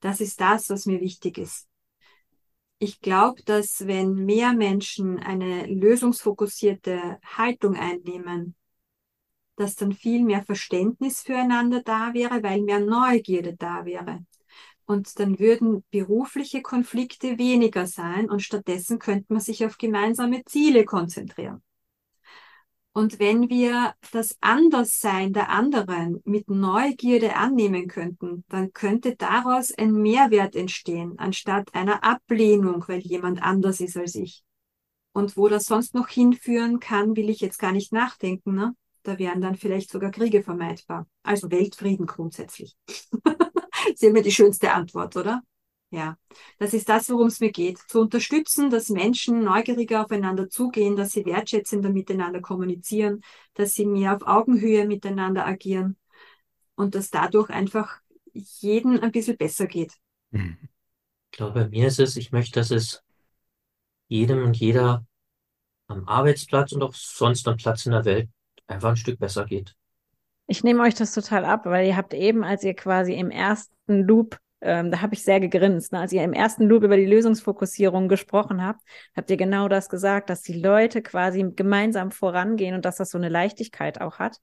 Das 0.00 0.20
ist 0.20 0.40
das, 0.40 0.70
was 0.70 0.86
mir 0.86 1.00
wichtig 1.00 1.38
ist. 1.38 1.66
Ich 2.78 3.00
glaube, 3.00 3.42
dass 3.42 3.86
wenn 3.86 4.14
mehr 4.14 4.52
Menschen 4.52 5.18
eine 5.18 5.66
lösungsfokussierte 5.66 7.18
Haltung 7.24 7.74
einnehmen, 7.74 8.54
dass 9.56 9.74
dann 9.74 9.92
viel 9.92 10.24
mehr 10.24 10.42
Verständnis 10.44 11.22
füreinander 11.22 11.82
da 11.82 12.14
wäre, 12.14 12.42
weil 12.42 12.62
mehr 12.62 12.80
Neugierde 12.80 13.56
da 13.56 13.84
wäre. 13.84 14.24
Und 14.86 15.18
dann 15.18 15.38
würden 15.38 15.84
berufliche 15.90 16.62
Konflikte 16.62 17.38
weniger 17.38 17.86
sein 17.86 18.30
und 18.30 18.40
stattdessen 18.40 18.98
könnte 18.98 19.32
man 19.32 19.40
sich 19.40 19.64
auf 19.64 19.78
gemeinsame 19.78 20.42
Ziele 20.44 20.84
konzentrieren. 20.84 21.62
Und 22.92 23.20
wenn 23.20 23.48
wir 23.48 23.94
das 24.10 24.36
Anderssein 24.40 25.32
der 25.32 25.50
anderen 25.50 26.20
mit 26.24 26.50
Neugierde 26.50 27.36
annehmen 27.36 27.86
könnten, 27.86 28.44
dann 28.48 28.72
könnte 28.72 29.14
daraus 29.14 29.72
ein 29.72 29.92
Mehrwert 29.92 30.56
entstehen, 30.56 31.14
anstatt 31.18 31.72
einer 31.72 32.02
Ablehnung, 32.02 32.84
weil 32.88 32.98
jemand 32.98 33.42
anders 33.42 33.80
ist 33.80 33.96
als 33.96 34.16
ich. 34.16 34.42
Und 35.12 35.36
wo 35.36 35.48
das 35.48 35.66
sonst 35.66 35.94
noch 35.94 36.08
hinführen 36.08 36.80
kann, 36.80 37.16
will 37.16 37.30
ich 37.30 37.40
jetzt 37.40 37.58
gar 37.58 37.72
nicht 37.72 37.92
nachdenken. 37.92 38.54
Ne? 38.54 38.74
Da 39.04 39.18
wären 39.18 39.40
dann 39.40 39.54
vielleicht 39.54 39.90
sogar 39.90 40.10
Kriege 40.10 40.42
vermeidbar. 40.42 41.06
Also 41.22 41.50
Weltfrieden 41.50 42.06
grundsätzlich. 42.06 42.76
ist 43.92 44.02
immer 44.02 44.22
die 44.22 44.32
schönste 44.32 44.72
Antwort, 44.72 45.16
oder? 45.16 45.42
Ja, 45.92 46.16
das 46.58 46.72
ist 46.72 46.88
das, 46.88 47.10
worum 47.10 47.26
es 47.26 47.40
mir 47.40 47.50
geht. 47.50 47.78
Zu 47.78 48.00
unterstützen, 48.00 48.70
dass 48.70 48.90
Menschen 48.90 49.42
neugieriger 49.42 50.04
aufeinander 50.04 50.48
zugehen, 50.48 50.94
dass 50.94 51.10
sie 51.10 51.26
wertschätzender 51.26 51.90
miteinander 51.90 52.40
kommunizieren, 52.40 53.22
dass 53.54 53.74
sie 53.74 53.86
mehr 53.86 54.14
auf 54.14 54.22
Augenhöhe 54.22 54.86
miteinander 54.86 55.46
agieren 55.46 55.96
und 56.76 56.94
dass 56.94 57.10
dadurch 57.10 57.50
einfach 57.50 58.00
jeden 58.32 59.00
ein 59.00 59.10
bisschen 59.10 59.36
besser 59.36 59.66
geht. 59.66 59.94
Mhm. 60.30 60.58
Ich 61.32 61.36
glaube, 61.36 61.60
bei 61.60 61.68
mir 61.68 61.88
ist 61.88 61.98
es, 61.98 62.16
ich 62.16 62.30
möchte, 62.30 62.60
dass 62.60 62.70
es 62.70 63.02
jedem 64.06 64.44
und 64.44 64.56
jeder 64.56 65.04
am 65.88 66.06
Arbeitsplatz 66.06 66.70
und 66.72 66.82
auch 66.82 66.94
sonst 66.94 67.48
am 67.48 67.56
Platz 67.56 67.86
in 67.86 67.92
der 67.92 68.04
Welt 68.04 68.28
einfach 68.68 68.90
ein 68.90 68.96
Stück 68.96 69.18
besser 69.18 69.44
geht. 69.44 69.74
Ich 70.46 70.62
nehme 70.62 70.82
euch 70.82 70.94
das 70.94 71.12
total 71.14 71.44
ab, 71.44 71.66
weil 71.66 71.86
ihr 71.86 71.96
habt 71.96 72.14
eben, 72.14 72.44
als 72.44 72.62
ihr 72.64 72.74
quasi 72.74 73.14
im 73.14 73.30
ersten 73.30 74.02
Loop 74.02 74.38
ähm, 74.60 74.90
da 74.90 75.00
habe 75.00 75.14
ich 75.14 75.22
sehr 75.24 75.40
gegrinst. 75.40 75.92
Ne? 75.92 76.00
Als 76.00 76.12
ihr 76.12 76.22
im 76.22 76.32
ersten 76.32 76.64
Loop 76.64 76.82
über 76.82 76.96
die 76.96 77.06
Lösungsfokussierung 77.06 78.08
gesprochen 78.08 78.64
habt, 78.64 78.80
habt 79.16 79.30
ihr 79.30 79.36
genau 79.36 79.68
das 79.68 79.88
gesagt, 79.88 80.30
dass 80.30 80.42
die 80.42 80.60
Leute 80.60 81.02
quasi 81.02 81.44
gemeinsam 81.54 82.10
vorangehen 82.10 82.74
und 82.74 82.84
dass 82.84 82.96
das 82.96 83.10
so 83.10 83.18
eine 83.18 83.28
Leichtigkeit 83.28 84.00
auch 84.00 84.18
hat. 84.18 84.38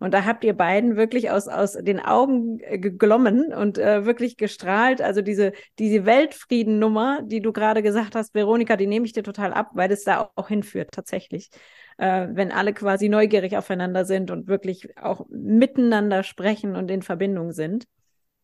Und 0.00 0.12
da 0.12 0.24
habt 0.24 0.42
ihr 0.42 0.52
beiden 0.52 0.96
wirklich 0.96 1.30
aus, 1.30 1.46
aus 1.46 1.74
den 1.74 2.00
Augen 2.00 2.58
geglommen 2.58 3.54
und 3.54 3.78
äh, 3.78 4.04
wirklich 4.04 4.36
gestrahlt. 4.36 5.00
Also 5.00 5.22
diese, 5.22 5.52
diese 5.78 6.04
Weltfriedennummer, 6.04 7.22
die 7.22 7.40
du 7.40 7.52
gerade 7.52 7.82
gesagt 7.84 8.16
hast, 8.16 8.34
Veronika, 8.34 8.76
die 8.76 8.88
nehme 8.88 9.06
ich 9.06 9.12
dir 9.12 9.22
total 9.22 9.52
ab, 9.52 9.70
weil 9.74 9.88
das 9.88 10.02
da 10.02 10.30
auch 10.34 10.48
hinführt, 10.48 10.90
tatsächlich. 10.90 11.50
Äh, 11.98 12.26
wenn 12.32 12.50
alle 12.50 12.74
quasi 12.74 13.08
neugierig 13.08 13.56
aufeinander 13.56 14.04
sind 14.04 14.32
und 14.32 14.48
wirklich 14.48 14.98
auch 14.98 15.24
miteinander 15.30 16.24
sprechen 16.24 16.74
und 16.74 16.90
in 16.90 17.02
Verbindung 17.02 17.52
sind 17.52 17.86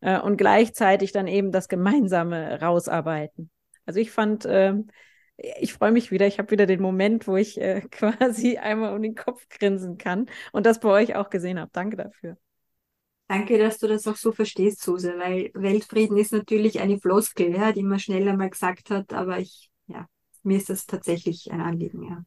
äh, 0.02 0.20
und 0.20 0.36
gleichzeitig 0.36 1.12
dann 1.12 1.26
eben 1.26 1.52
das 1.52 1.68
Gemeinsame 1.68 2.60
rausarbeiten. 2.60 3.50
Also 3.86 4.00
ich 4.00 4.10
fand, 4.10 4.44
äh, 4.44 4.74
ich 5.36 5.72
freue 5.72 5.92
mich 5.92 6.10
wieder. 6.10 6.26
Ich 6.26 6.38
habe 6.38 6.50
wieder 6.50 6.66
den 6.66 6.82
Moment, 6.82 7.26
wo 7.26 7.36
ich 7.36 7.58
äh, 7.60 7.80
quasi 7.90 8.58
einmal 8.58 8.94
um 8.94 9.02
den 9.02 9.14
Kopf 9.14 9.48
grinsen 9.48 9.96
kann 9.96 10.26
und 10.52 10.66
das 10.66 10.80
bei 10.80 10.88
euch 10.90 11.16
auch 11.16 11.30
gesehen 11.30 11.58
habe. 11.58 11.70
Danke 11.72 11.96
dafür. 11.96 12.36
Danke, 13.28 13.56
dass 13.56 13.78
du 13.78 13.86
das 13.86 14.06
auch 14.06 14.16
so 14.16 14.32
verstehst, 14.32 14.82
Suse, 14.82 15.14
weil 15.16 15.50
Weltfrieden 15.54 16.18
ist 16.18 16.32
natürlich 16.32 16.80
eine 16.80 16.98
Floskel, 16.98 17.54
ja, 17.54 17.72
die 17.72 17.82
man 17.82 17.98
schneller 17.98 18.36
mal 18.36 18.50
gesagt 18.50 18.90
hat, 18.90 19.14
aber 19.14 19.38
ich, 19.38 19.70
ja, 19.86 20.06
mir 20.42 20.58
ist 20.58 20.68
das 20.68 20.84
tatsächlich 20.84 21.50
ein 21.50 21.62
Anliegen, 21.62 22.02
ja. 22.02 22.24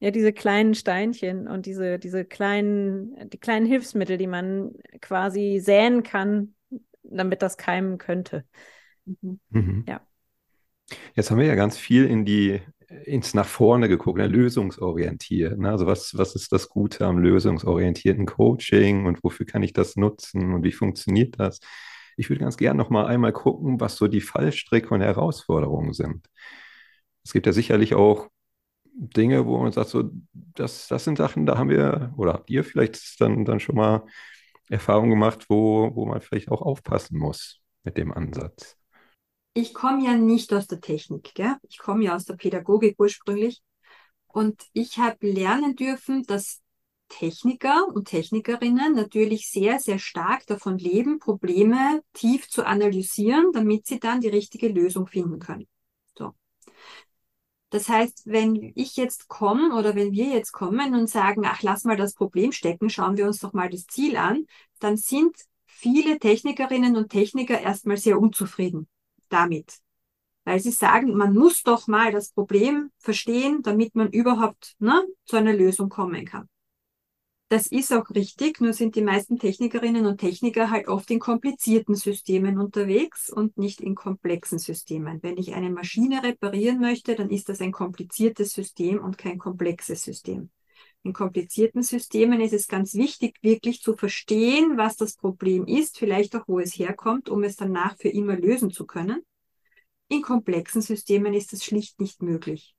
Ja, 0.00 0.10
diese 0.10 0.32
kleinen 0.32 0.74
Steinchen 0.74 1.46
und 1.46 1.66
diese, 1.66 1.98
diese 1.98 2.24
kleinen, 2.24 3.28
die 3.28 3.38
kleinen 3.38 3.66
Hilfsmittel, 3.66 4.16
die 4.16 4.26
man 4.26 4.72
quasi 5.00 5.60
säen 5.62 6.02
kann, 6.02 6.54
damit 7.10 7.42
das 7.42 7.56
keimen 7.56 7.98
könnte. 7.98 8.44
Mhm. 9.04 9.40
Mhm. 9.50 9.84
Ja. 9.86 10.00
Jetzt 11.14 11.30
haben 11.30 11.38
wir 11.38 11.46
ja 11.46 11.54
ganz 11.54 11.76
viel 11.76 12.06
in 12.06 12.24
die 12.24 12.60
ins 13.04 13.34
nach 13.34 13.46
vorne 13.46 13.88
geguckt, 13.88 14.18
ne, 14.18 14.26
lösungsorientiert. 14.26 15.58
Ne? 15.58 15.70
Also 15.70 15.86
was, 15.86 16.16
was 16.18 16.34
ist 16.34 16.50
das 16.52 16.68
Gute 16.68 17.06
am 17.06 17.18
lösungsorientierten 17.18 18.26
Coaching 18.26 19.06
und 19.06 19.22
wofür 19.22 19.46
kann 19.46 19.62
ich 19.62 19.72
das 19.72 19.96
nutzen 19.96 20.52
und 20.52 20.64
wie 20.64 20.72
funktioniert 20.72 21.38
das? 21.38 21.60
Ich 22.16 22.28
würde 22.28 22.40
ganz 22.40 22.56
gerne 22.56 22.78
noch 22.78 22.90
mal 22.90 23.06
einmal 23.06 23.32
gucken, 23.32 23.80
was 23.80 23.96
so 23.96 24.08
die 24.08 24.20
Fallstricke 24.20 24.92
und 24.92 25.02
Herausforderungen 25.02 25.92
sind. 25.92 26.26
Es 27.22 27.32
gibt 27.32 27.46
ja 27.46 27.52
sicherlich 27.52 27.94
auch 27.94 28.28
Dinge, 28.92 29.46
wo 29.46 29.58
man 29.58 29.72
sagt, 29.72 29.88
so, 29.88 30.10
das, 30.32 30.88
das 30.88 31.04
sind 31.04 31.16
Sachen, 31.16 31.46
da 31.46 31.56
haben 31.56 31.70
wir, 31.70 32.12
oder 32.16 32.32
habt 32.32 32.50
ihr 32.50 32.64
vielleicht 32.64 33.20
dann, 33.20 33.44
dann 33.44 33.60
schon 33.60 33.76
mal 33.76 34.04
Erfahrungen 34.70 35.10
gemacht, 35.10 35.46
wo, 35.48 35.94
wo 35.94 36.06
man 36.06 36.20
vielleicht 36.20 36.50
auch 36.50 36.62
aufpassen 36.62 37.18
muss 37.18 37.60
mit 37.82 37.96
dem 37.96 38.12
Ansatz? 38.12 38.76
Ich 39.52 39.74
komme 39.74 40.04
ja 40.04 40.14
nicht 40.14 40.52
aus 40.54 40.68
der 40.68 40.80
Technik, 40.80 41.34
gell? 41.34 41.56
ich 41.68 41.78
komme 41.78 42.04
ja 42.04 42.14
aus 42.14 42.24
der 42.24 42.36
Pädagogik 42.36 42.94
ursprünglich. 42.98 43.62
Und 44.28 44.62
ich 44.72 44.98
habe 44.98 45.26
lernen 45.26 45.74
dürfen, 45.74 46.22
dass 46.22 46.62
Techniker 47.08 47.88
und 47.88 48.06
Technikerinnen 48.06 48.94
natürlich 48.94 49.50
sehr, 49.50 49.80
sehr 49.80 49.98
stark 49.98 50.46
davon 50.46 50.78
leben, 50.78 51.18
Probleme 51.18 52.02
tief 52.12 52.48
zu 52.48 52.64
analysieren, 52.64 53.50
damit 53.52 53.86
sie 53.86 53.98
dann 53.98 54.20
die 54.20 54.28
richtige 54.28 54.68
Lösung 54.68 55.08
finden 55.08 55.40
können. 55.40 55.66
So. 56.16 56.32
Das 57.70 57.88
heißt, 57.88 58.22
wenn 58.26 58.72
ich 58.74 58.96
jetzt 58.96 59.28
komme 59.28 59.74
oder 59.76 59.94
wenn 59.94 60.12
wir 60.12 60.26
jetzt 60.26 60.52
kommen 60.52 60.94
und 60.94 61.08
sagen, 61.08 61.42
ach, 61.46 61.62
lass 61.62 61.84
mal 61.84 61.96
das 61.96 62.14
Problem 62.14 62.50
stecken, 62.50 62.90
schauen 62.90 63.16
wir 63.16 63.26
uns 63.26 63.38
doch 63.38 63.52
mal 63.52 63.70
das 63.70 63.86
Ziel 63.86 64.16
an, 64.16 64.46
dann 64.80 64.96
sind 64.96 65.36
viele 65.66 66.18
Technikerinnen 66.18 66.96
und 66.96 67.10
Techniker 67.10 67.60
erstmal 67.60 67.96
sehr 67.96 68.18
unzufrieden 68.18 68.88
damit. 69.28 69.78
Weil 70.44 70.58
sie 70.58 70.72
sagen, 70.72 71.16
man 71.16 71.32
muss 71.32 71.62
doch 71.62 71.86
mal 71.86 72.10
das 72.10 72.32
Problem 72.32 72.90
verstehen, 72.98 73.62
damit 73.62 73.94
man 73.94 74.10
überhaupt 74.10 74.74
ne, 74.80 75.06
zu 75.24 75.36
einer 75.36 75.52
Lösung 75.52 75.88
kommen 75.88 76.24
kann. 76.24 76.48
Das 77.50 77.66
ist 77.66 77.92
auch 77.92 78.08
richtig, 78.10 78.60
nur 78.60 78.72
sind 78.72 78.94
die 78.94 79.02
meisten 79.02 79.36
Technikerinnen 79.36 80.06
und 80.06 80.18
Techniker 80.18 80.70
halt 80.70 80.86
oft 80.86 81.10
in 81.10 81.18
komplizierten 81.18 81.96
Systemen 81.96 82.58
unterwegs 82.58 83.28
und 83.28 83.58
nicht 83.58 83.80
in 83.80 83.96
komplexen 83.96 84.60
Systemen. 84.60 85.20
Wenn 85.24 85.36
ich 85.36 85.52
eine 85.52 85.68
Maschine 85.68 86.22
reparieren 86.22 86.78
möchte, 86.78 87.16
dann 87.16 87.28
ist 87.28 87.48
das 87.48 87.60
ein 87.60 87.72
kompliziertes 87.72 88.52
System 88.52 89.02
und 89.02 89.18
kein 89.18 89.38
komplexes 89.38 90.02
System. 90.02 90.50
In 91.02 91.12
komplizierten 91.12 91.82
Systemen 91.82 92.40
ist 92.40 92.52
es 92.52 92.68
ganz 92.68 92.94
wichtig, 92.94 93.36
wirklich 93.42 93.82
zu 93.82 93.96
verstehen, 93.96 94.76
was 94.76 94.96
das 94.96 95.16
Problem 95.16 95.66
ist, 95.66 95.98
vielleicht 95.98 96.36
auch 96.36 96.46
wo 96.46 96.60
es 96.60 96.78
herkommt, 96.78 97.28
um 97.28 97.42
es 97.42 97.56
danach 97.56 97.96
für 97.96 98.10
immer 98.10 98.36
lösen 98.36 98.70
zu 98.70 98.86
können. 98.86 99.24
In 100.06 100.22
komplexen 100.22 100.82
Systemen 100.82 101.34
ist 101.34 101.52
das 101.52 101.64
schlicht 101.64 102.00
nicht 102.00 102.22
möglich. 102.22 102.76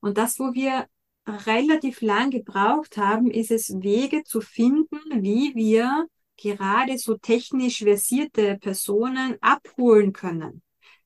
Und 0.00 0.16
das, 0.16 0.38
wo 0.38 0.54
wir 0.54 0.86
relativ 1.26 2.00
lang 2.00 2.30
gebraucht 2.30 2.96
haben, 2.96 3.30
ist 3.30 3.50
es 3.50 3.70
Wege 3.82 4.24
zu 4.24 4.40
finden, 4.40 4.98
wie 5.22 5.54
wir 5.54 6.06
gerade 6.36 6.98
so 6.98 7.16
technisch 7.16 7.78
versierte 7.78 8.56
Personen 8.58 9.36
abholen 9.40 10.12
können, 10.12 10.62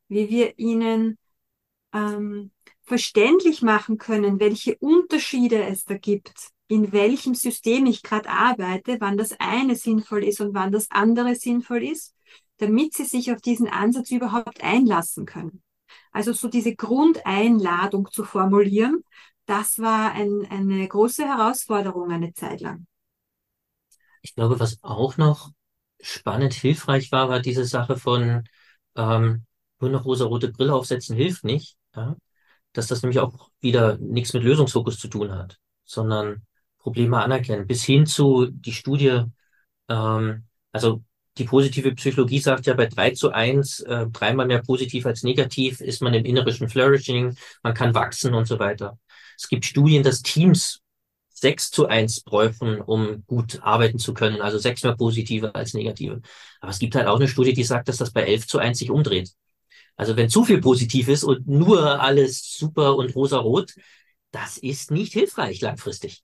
wie 0.09 0.29
wir 0.31 0.59
ihnen 0.59 1.19
ähm, 1.93 2.53
verständlich 2.83 3.63
machen 3.63 3.99
können, 3.99 4.41
welche 4.41 4.77
Unterschiede 4.77 5.65
es 5.65 5.85
da 5.85 5.97
gibt, 5.97 6.51
in 6.69 6.93
welchem 6.93 7.35
System 7.35 7.87
ich 7.87 8.03
gerade 8.03 8.29
arbeite, 8.29 8.97
wann 9.01 9.17
das 9.17 9.35
eine 9.39 9.75
sinnvoll 9.75 10.25
ist 10.25 10.41
und 10.41 10.55
wann 10.55 10.73
das 10.73 10.91
andere 10.91 11.35
sinnvoll 11.35 11.83
ist, 11.83 12.15
damit 12.59 12.95
sie 12.95 13.05
sich 13.05 13.33
auf 13.33 13.41
diesen 13.41 13.69
Ansatz 13.69 14.11
überhaupt 14.11 14.63
einlassen 14.63 15.27
können. 15.27 15.63
Also 16.13 16.33
so 16.33 16.49
diese 16.49 16.75
Grundeinladung 16.75 18.09
zu 18.11 18.25
formulieren, 18.25 19.03
das 19.47 19.79
war 19.79 20.13
ein, 20.13 20.47
eine 20.51 20.87
große 20.87 21.25
Herausforderung 21.25 22.11
eine 22.11 22.33
Zeit 22.33 22.61
lang. 22.61 22.87
Ich 24.23 24.35
glaube, 24.35 24.59
was 24.59 24.79
auch 24.83 25.17
noch 25.17 25.51
spannend 26.01 26.55
hilfreich 26.55 27.13
war, 27.13 27.29
war 27.29 27.41
diese 27.41 27.65
Sache 27.65 27.97
von 27.97 28.45
ähm, 28.97 29.45
nur 29.81 29.91
noch 29.91 30.05
rosa-rote 30.05 30.49
Brille 30.51 30.75
aufsetzen 30.75 31.17
hilft 31.17 31.45
nicht. 31.45 31.77
Ja? 31.95 32.17
Dass 32.73 32.87
das 32.87 33.03
nämlich 33.03 33.21
auch 33.21 33.51
wieder 33.61 33.99
nichts 33.99 34.33
mit 34.33 34.43
Lösungsfokus 34.43 34.99
zu 34.99 35.09
tun 35.09 35.33
hat, 35.33 35.59
sondern 35.85 36.47
Probleme 36.79 37.23
anerkennen. 37.23 37.67
Bis 37.67 37.85
hin 37.85 38.07
zu 38.07 38.47
die 38.47 38.73
Studie, 38.73 39.25
ähm, 39.89 40.45
also 40.73 41.03
die 41.39 41.45
positive 41.45 41.95
Psychologie 41.95 42.39
sagt 42.39 42.67
ja 42.67 42.75
bei 42.75 42.87
3 42.87 43.11
zu 43.11 43.31
1, 43.31 43.81
äh, 43.81 44.07
dreimal 44.09 44.47
mehr 44.47 44.63
positiv 44.63 45.07
als 45.07 45.23
negativ 45.23 45.81
ist 45.81 46.01
man 46.01 46.15
im 46.15 46.25
innerischen 46.25 46.69
Flourishing, 46.69 47.37
man 47.63 47.75
kann 47.75 47.95
wachsen 47.95 48.35
und 48.35 48.47
so 48.47 48.59
weiter. 48.59 48.99
Es 49.37 49.49
gibt 49.49 49.65
Studien, 49.65 50.03
dass 50.03 50.23
Teams 50.23 50.81
sechs 51.29 51.71
zu 51.71 51.87
eins 51.87 52.21
bräuchten, 52.23 52.81
um 52.81 53.25
gut 53.27 53.61
arbeiten 53.63 53.99
zu 53.99 54.15
können. 54.15 54.41
Also 54.41 54.59
sechs 54.59 54.83
mehr 54.83 54.97
positive 54.97 55.55
als 55.55 55.75
negative. 55.75 56.23
Aber 56.61 56.71
es 56.71 56.79
gibt 56.79 56.95
halt 56.95 57.07
auch 57.07 57.17
eine 57.17 57.29
Studie, 57.29 57.53
die 57.53 57.65
sagt, 57.65 57.89
dass 57.89 57.99
das 57.99 58.13
bei 58.13 58.23
elf 58.23 58.47
zu 58.47 58.59
eins 58.59 58.79
sich 58.79 58.91
umdreht. 58.91 59.33
Also 59.97 60.17
wenn 60.17 60.29
zu 60.29 60.45
viel 60.45 60.61
positiv 60.61 61.09
ist 61.09 61.25
und 61.25 61.47
nur 61.47 62.01
alles 62.01 62.57
super 62.57 62.97
und 62.97 63.15
rosa-rot, 63.15 63.75
das 64.31 64.59
ist 64.59 64.91
nicht 64.91 65.13
hilfreich 65.13 65.61
langfristig. 65.61 66.23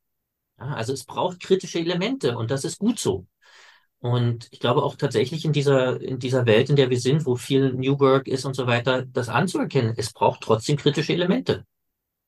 Also 0.57 0.93
es 0.93 1.05
braucht 1.05 1.41
kritische 1.41 1.79
Elemente 1.79 2.37
und 2.37 2.51
das 2.51 2.65
ist 2.65 2.79
gut 2.79 2.99
so. 2.99 3.27
Und 4.01 4.49
ich 4.51 4.61
glaube 4.61 4.83
auch 4.83 4.97
tatsächlich 4.97 5.45
in 5.45 5.53
dieser, 5.53 6.01
in 6.01 6.19
dieser 6.19 6.47
Welt, 6.47 6.71
in 6.71 6.77
der 6.77 6.91
wir 6.91 6.99
sind, 6.99 7.27
wo 7.27 7.37
viel 7.37 7.73
New 7.73 7.99
Work 8.01 8.29
ist 8.29 8.45
und 8.45 8.55
so 8.55 8.67
weiter, 8.67 9.05
das 9.05 9.29
anzuerkennen, 9.29 9.95
es 9.97 10.13
braucht 10.13 10.41
trotzdem 10.41 10.77
kritische 10.77 11.13
Elemente. 11.13 11.65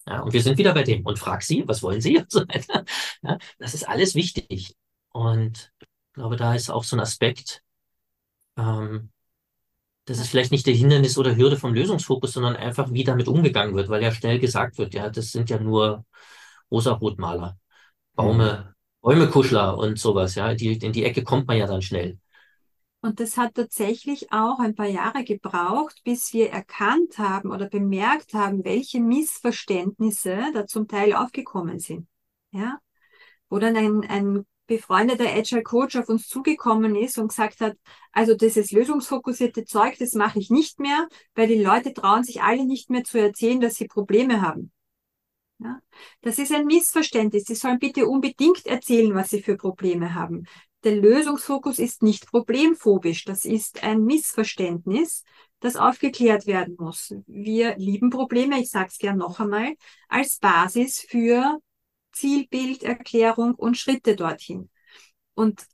Ja, 0.06 0.20
und 0.20 0.32
wir 0.32 0.42
sind 0.42 0.58
wieder 0.58 0.74
bei 0.74 0.82
dem 0.82 1.06
und 1.06 1.18
frag 1.18 1.42
sie, 1.42 1.64
was 1.66 1.82
wollen 1.82 2.00
sie 2.00 2.18
und 2.18 2.30
so 2.30 2.40
weiter. 2.40 2.84
Ja, 3.22 3.38
das 3.58 3.74
ist 3.74 3.88
alles 3.88 4.14
wichtig. 4.14 4.76
Und 5.10 5.72
ich 5.80 5.88
glaube, 6.14 6.36
da 6.36 6.54
ist 6.54 6.70
auch 6.70 6.84
so 6.84 6.96
ein 6.96 7.00
Aspekt, 7.00 7.62
ähm, 8.56 9.10
das 10.04 10.18
ist 10.18 10.28
vielleicht 10.28 10.52
nicht 10.52 10.66
der 10.66 10.74
Hindernis 10.74 11.16
oder 11.18 11.36
Hürde 11.36 11.56
vom 11.56 11.74
Lösungsfokus, 11.74 12.32
sondern 12.32 12.56
einfach, 12.56 12.92
wie 12.92 13.04
damit 13.04 13.28
umgegangen 13.28 13.74
wird, 13.76 13.88
weil 13.88 14.02
ja 14.02 14.12
schnell 14.12 14.38
gesagt 14.38 14.78
wird, 14.78 14.94
ja, 14.94 15.10
das 15.10 15.30
sind 15.32 15.48
ja 15.50 15.58
nur 15.60 16.04
Rosa-Rotmaler, 16.70 17.58
Baume, 18.14 18.66
mhm. 18.68 18.74
Bäumekuschler 19.02 19.78
und 19.78 19.98
sowas, 19.98 20.34
ja, 20.34 20.54
die, 20.54 20.72
in 20.74 20.92
die 20.92 21.04
Ecke 21.04 21.22
kommt 21.24 21.46
man 21.48 21.58
ja 21.58 21.66
dann 21.66 21.82
schnell. 21.82 22.18
Und 23.02 23.18
das 23.18 23.36
hat 23.36 23.56
tatsächlich 23.56 24.32
auch 24.32 24.60
ein 24.60 24.76
paar 24.76 24.86
Jahre 24.86 25.24
gebraucht, 25.24 26.02
bis 26.04 26.32
wir 26.32 26.50
erkannt 26.50 27.18
haben 27.18 27.50
oder 27.50 27.68
bemerkt 27.68 28.32
haben, 28.32 28.64
welche 28.64 29.00
Missverständnisse 29.00 30.52
da 30.54 30.66
zum 30.68 30.86
Teil 30.86 31.12
aufgekommen 31.12 31.80
sind. 31.80 32.06
Ja, 32.52 32.78
wo 33.48 33.58
dann 33.58 33.76
ein, 33.76 34.08
ein 34.08 34.46
befreundeter 34.66 35.26
Agile 35.26 35.64
Coach 35.64 35.96
auf 35.96 36.08
uns 36.08 36.28
zugekommen 36.28 36.94
ist 36.94 37.18
und 37.18 37.28
gesagt 37.28 37.60
hat, 37.60 37.76
also 38.12 38.36
dieses 38.36 38.70
lösungsfokussierte 38.70 39.64
Zeug, 39.64 39.98
das 39.98 40.14
mache 40.14 40.38
ich 40.38 40.50
nicht 40.50 40.78
mehr, 40.78 41.08
weil 41.34 41.48
die 41.48 41.62
Leute 41.62 41.92
trauen 41.92 42.22
sich 42.22 42.40
alle 42.42 42.64
nicht 42.64 42.88
mehr 42.88 43.02
zu 43.02 43.18
erzählen, 43.18 43.60
dass 43.60 43.74
sie 43.74 43.88
Probleme 43.88 44.42
haben. 44.42 44.70
Ja, 45.58 45.80
das 46.20 46.38
ist 46.38 46.52
ein 46.52 46.66
Missverständnis. 46.66 47.44
Sie 47.44 47.56
sollen 47.56 47.80
bitte 47.80 48.06
unbedingt 48.06 48.66
erzählen, 48.66 49.14
was 49.14 49.30
sie 49.30 49.42
für 49.42 49.56
Probleme 49.56 50.14
haben. 50.14 50.44
Der 50.84 50.96
Lösungsfokus 50.96 51.78
ist 51.78 52.02
nicht 52.02 52.26
problemphobisch. 52.26 53.24
Das 53.24 53.44
ist 53.44 53.84
ein 53.84 54.04
Missverständnis, 54.04 55.24
das 55.60 55.76
aufgeklärt 55.76 56.46
werden 56.46 56.76
muss. 56.78 57.14
Wir 57.26 57.76
lieben 57.76 58.10
Probleme, 58.10 58.60
ich 58.60 58.70
sage 58.70 58.88
es 58.90 58.98
gern 58.98 59.18
noch 59.18 59.38
einmal, 59.38 59.74
als 60.08 60.38
Basis 60.38 61.00
für 61.00 61.58
Zielbilderklärung 62.12 63.54
und 63.54 63.76
Schritte 63.76 64.16
dorthin. 64.16 64.70
Und 65.34 65.64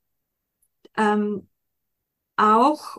ähm, 0.97 1.49
auch 2.37 2.99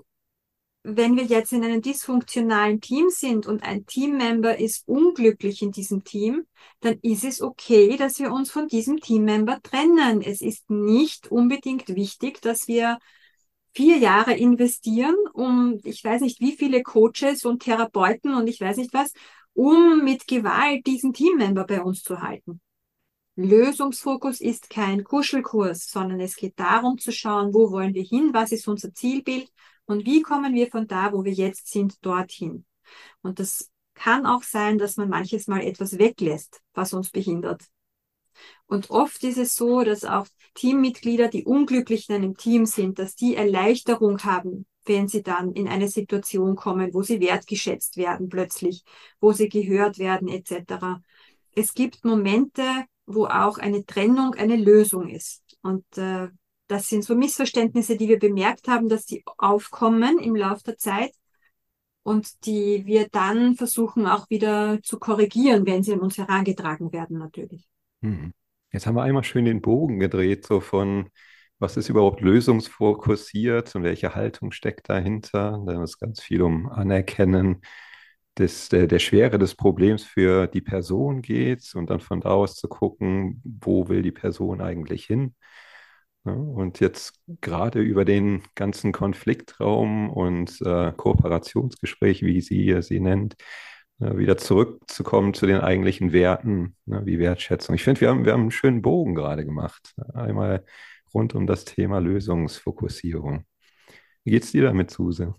wenn 0.97 1.15
wir 1.15 1.23
jetzt 1.23 1.53
in 1.53 1.63
einem 1.63 1.81
dysfunktionalen 1.81 2.81
Team 2.81 3.09
sind 3.09 3.47
und 3.47 3.63
ein 3.63 3.85
Teammember 3.85 4.59
ist 4.59 4.87
unglücklich 4.87 5.61
in 5.61 5.71
diesem 5.71 6.03
Team, 6.03 6.45
dann 6.81 6.99
ist 7.01 7.23
es 7.23 7.41
okay, 7.41 7.97
dass 7.97 8.19
wir 8.19 8.31
uns 8.31 8.51
von 8.51 8.67
diesem 8.67 8.99
Teammember 8.99 9.59
trennen. 9.61 10.21
Es 10.21 10.41
ist 10.41 10.69
nicht 10.69 11.31
unbedingt 11.31 11.89
wichtig, 11.89 12.41
dass 12.41 12.67
wir 12.67 12.99
vier 13.73 13.97
Jahre 13.97 14.33
investieren, 14.33 15.15
um, 15.33 15.79
ich 15.83 16.03
weiß 16.03 16.21
nicht, 16.21 16.39
wie 16.39 16.55
viele 16.57 16.83
Coaches 16.83 17.45
und 17.45 17.63
Therapeuten 17.63 18.33
und 18.33 18.47
ich 18.47 18.59
weiß 18.59 18.77
nicht 18.77 18.93
was, 18.93 19.13
um 19.53 20.03
mit 20.03 20.27
Gewalt 20.27 20.85
diesen 20.87 21.13
Teammember 21.13 21.65
bei 21.65 21.81
uns 21.81 22.03
zu 22.03 22.21
halten. 22.21 22.61
Lösungsfokus 23.35 24.41
ist 24.41 24.69
kein 24.69 25.03
Kuschelkurs, 25.03 25.89
sondern 25.89 26.19
es 26.19 26.35
geht 26.35 26.59
darum 26.59 26.97
zu 26.97 27.11
schauen, 27.11 27.53
wo 27.53 27.71
wollen 27.71 27.93
wir 27.93 28.03
hin, 28.03 28.31
was 28.33 28.51
ist 28.51 28.67
unser 28.67 28.93
Zielbild 28.93 29.49
und 29.89 30.05
wie 30.05 30.21
kommen 30.21 30.53
wir 30.53 30.69
von 30.69 30.85
da, 30.85 31.13
wo 31.13 31.25
wir 31.25 31.33
jetzt 31.33 31.67
sind, 31.71 32.05
dorthin? 32.05 32.63
Und 33.23 33.39
das 33.39 33.71
kann 33.95 34.27
auch 34.27 34.43
sein, 34.43 34.77
dass 34.77 34.97
man 34.97 35.09
manches 35.09 35.47
Mal 35.47 35.63
etwas 35.63 35.97
weglässt, 35.97 36.61
was 36.75 36.93
uns 36.93 37.09
behindert. 37.09 37.63
Und 38.67 38.91
oft 38.91 39.23
ist 39.23 39.39
es 39.39 39.55
so, 39.55 39.83
dass 39.83 40.05
auch 40.05 40.27
Teammitglieder, 40.53 41.27
die 41.27 41.43
unglücklich 41.43 42.07
in 42.07 42.15
einem 42.15 42.37
Team 42.37 42.67
sind, 42.67 42.99
dass 42.99 43.15
die 43.15 43.35
Erleichterung 43.35 44.19
haben, 44.19 44.67
wenn 44.85 45.07
sie 45.07 45.23
dann 45.23 45.53
in 45.53 45.67
eine 45.67 45.87
Situation 45.87 46.55
kommen, 46.55 46.93
wo 46.93 47.01
sie 47.01 47.19
wertgeschätzt 47.19 47.97
werden 47.97 48.29
plötzlich, 48.29 48.83
wo 49.19 49.33
sie 49.33 49.49
gehört 49.49 49.97
werden 49.97 50.27
etc. 50.27 51.01
Es 51.55 51.73
gibt 51.73 52.05
Momente, 52.05 52.85
wo 53.07 53.25
auch 53.25 53.57
eine 53.57 53.87
Trennung 53.87 54.35
eine 54.35 54.55
Lösung 54.55 55.09
ist. 55.09 55.43
Und 55.63 55.83
äh, 55.97 56.29
das 56.69 56.87
sind 56.87 57.03
so 57.03 57.15
Missverständnisse, 57.15 57.97
die 57.97 58.07
wir 58.07 58.19
bemerkt 58.19 58.67
haben, 58.67 58.89
dass 58.89 59.05
die 59.05 59.23
aufkommen 59.37 60.19
im 60.19 60.35
Laufe 60.35 60.63
der 60.65 60.77
Zeit 60.77 61.11
und 62.03 62.45
die 62.45 62.85
wir 62.85 63.09
dann 63.09 63.55
versuchen 63.55 64.05
auch 64.05 64.29
wieder 64.29 64.79
zu 64.83 64.99
korrigieren, 64.99 65.65
wenn 65.65 65.83
sie 65.83 65.93
an 65.93 65.99
uns 65.99 66.17
herangetragen 66.17 66.93
werden, 66.93 67.17
natürlich. 67.17 67.67
Hm. 68.01 68.33
Jetzt 68.71 68.85
haben 68.85 68.95
wir 68.95 69.01
einmal 69.01 69.23
schön 69.23 69.45
den 69.45 69.61
Bogen 69.61 69.99
gedreht, 69.99 70.45
so 70.45 70.59
von 70.59 71.09
was 71.57 71.75
ist 71.75 71.89
überhaupt 71.89 72.21
lösungsfokussiert 72.21 73.75
und 73.75 73.83
welche 73.83 74.15
Haltung 74.15 74.51
steckt 74.51 74.89
dahinter. 74.89 75.61
Da 75.65 75.83
ist 75.83 75.99
ganz 75.99 76.21
viel 76.21 76.41
um 76.43 76.69
Anerkennen 76.69 77.61
des, 78.37 78.69
der, 78.69 78.87
der 78.87 78.99
Schwere 78.99 79.39
des 79.39 79.55
Problems 79.55 80.03
für 80.03 80.47
die 80.47 80.61
Person 80.61 81.21
geht 81.21 81.73
und 81.75 81.89
dann 81.89 81.99
von 81.99 82.21
da 82.21 82.29
aus 82.29 82.55
zu 82.55 82.67
gucken, 82.67 83.41
wo 83.43 83.89
will 83.89 84.03
die 84.03 84.11
Person 84.11 84.61
eigentlich 84.61 85.05
hin. 85.05 85.35
Und 86.23 86.79
jetzt 86.79 87.13
gerade 87.41 87.79
über 87.81 88.05
den 88.05 88.43
ganzen 88.55 88.91
Konfliktraum 88.91 90.09
und 90.09 90.61
äh, 90.61 90.91
Kooperationsgespräch, 90.91 92.23
wie 92.23 92.41
sie 92.41 92.81
sie 92.81 92.99
nennt, 92.99 93.35
äh, 93.99 94.17
wieder 94.17 94.37
zurückzukommen 94.37 95.33
zu 95.33 95.45
den 95.45 95.61
eigentlichen 95.61 96.11
Werten, 96.11 96.75
ne, 96.85 97.05
wie 97.05 97.19
Wertschätzung. 97.19 97.75
Ich 97.75 97.83
finde, 97.83 98.01
wir 98.01 98.09
haben, 98.09 98.25
wir 98.25 98.33
haben 98.33 98.41
einen 98.41 98.51
schönen 98.51 98.81
Bogen 98.81 99.15
gerade 99.15 99.45
gemacht. 99.45 99.93
Einmal 100.13 100.65
rund 101.13 101.35
um 101.35 101.47
das 101.47 101.65
Thema 101.65 101.99
Lösungsfokussierung. 101.99 103.45
Wie 104.23 104.31
geht 104.31 104.43
es 104.43 104.51
dir 104.51 104.63
damit, 104.63 104.91
Suse? 104.91 105.35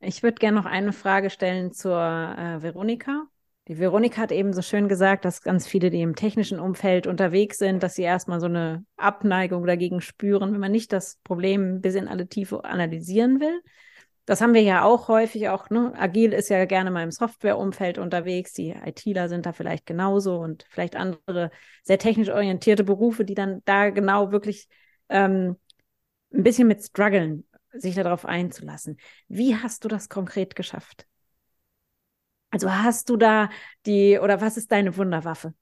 Ich 0.00 0.22
würde 0.22 0.38
gerne 0.38 0.56
noch 0.58 0.66
eine 0.66 0.92
Frage 0.92 1.30
stellen 1.30 1.72
zur 1.72 1.98
äh, 1.98 2.62
Veronika. 2.62 3.26
Die 3.68 3.78
Veronika 3.78 4.22
hat 4.22 4.32
eben 4.32 4.54
so 4.54 4.62
schön 4.62 4.88
gesagt, 4.88 5.26
dass 5.26 5.42
ganz 5.42 5.66
viele, 5.66 5.90
die 5.90 6.00
im 6.00 6.14
technischen 6.14 6.58
Umfeld 6.58 7.06
unterwegs 7.06 7.58
sind, 7.58 7.82
dass 7.82 7.96
sie 7.96 8.02
erstmal 8.02 8.40
so 8.40 8.46
eine 8.46 8.86
Abneigung 8.96 9.66
dagegen 9.66 10.00
spüren, 10.00 10.54
wenn 10.54 10.60
man 10.60 10.72
nicht 10.72 10.90
das 10.90 11.16
Problem 11.22 11.82
bis 11.82 11.94
in 11.94 12.08
alle 12.08 12.26
Tiefe 12.26 12.64
analysieren 12.64 13.40
will. 13.40 13.60
Das 14.24 14.40
haben 14.40 14.54
wir 14.54 14.62
ja 14.62 14.84
auch 14.84 15.08
häufig, 15.08 15.50
auch 15.50 15.68
ne? 15.68 15.92
Agil 15.98 16.32
ist 16.32 16.48
ja 16.48 16.64
gerne 16.64 16.90
mal 16.90 17.02
im 17.02 17.10
Softwareumfeld 17.10 17.98
unterwegs, 17.98 18.54
die 18.54 18.70
ITler 18.70 19.28
sind 19.28 19.44
da 19.44 19.52
vielleicht 19.52 19.84
genauso 19.84 20.38
und 20.38 20.64
vielleicht 20.70 20.96
andere 20.96 21.50
sehr 21.82 21.98
technisch 21.98 22.30
orientierte 22.30 22.84
Berufe, 22.84 23.26
die 23.26 23.34
dann 23.34 23.60
da 23.66 23.90
genau 23.90 24.32
wirklich 24.32 24.68
ähm, 25.10 25.56
ein 26.32 26.42
bisschen 26.42 26.68
mit 26.68 26.82
strugglen, 26.82 27.46
sich 27.72 27.94
darauf 27.94 28.24
einzulassen. 28.24 28.98
Wie 29.28 29.56
hast 29.56 29.84
du 29.84 29.88
das 29.88 30.08
konkret 30.08 30.56
geschafft? 30.56 31.06
Also 32.50 32.72
hast 32.72 33.08
du 33.10 33.16
da 33.16 33.50
die, 33.86 34.18
oder 34.18 34.40
was 34.40 34.56
ist 34.56 34.72
deine 34.72 34.96
Wunderwaffe? 34.96 35.54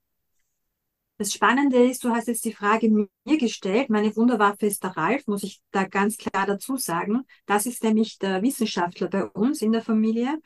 Das 1.18 1.32
Spannende 1.32 1.82
ist, 1.82 2.04
du 2.04 2.10
hast 2.10 2.28
jetzt 2.28 2.44
die 2.44 2.52
Frage 2.52 2.90
mir 2.90 3.38
gestellt. 3.38 3.88
Meine 3.88 4.14
Wunderwaffe 4.14 4.66
ist 4.66 4.84
der 4.84 4.96
Ralf, 4.96 5.26
muss 5.26 5.42
ich 5.42 5.62
da 5.70 5.84
ganz 5.84 6.18
klar 6.18 6.46
dazu 6.46 6.76
sagen. 6.76 7.22
Das 7.46 7.64
ist 7.64 7.82
nämlich 7.82 8.18
der 8.18 8.42
Wissenschaftler 8.42 9.08
bei 9.08 9.24
uns 9.24 9.62
in 9.62 9.72
der 9.72 9.80
Familie. 9.80 10.38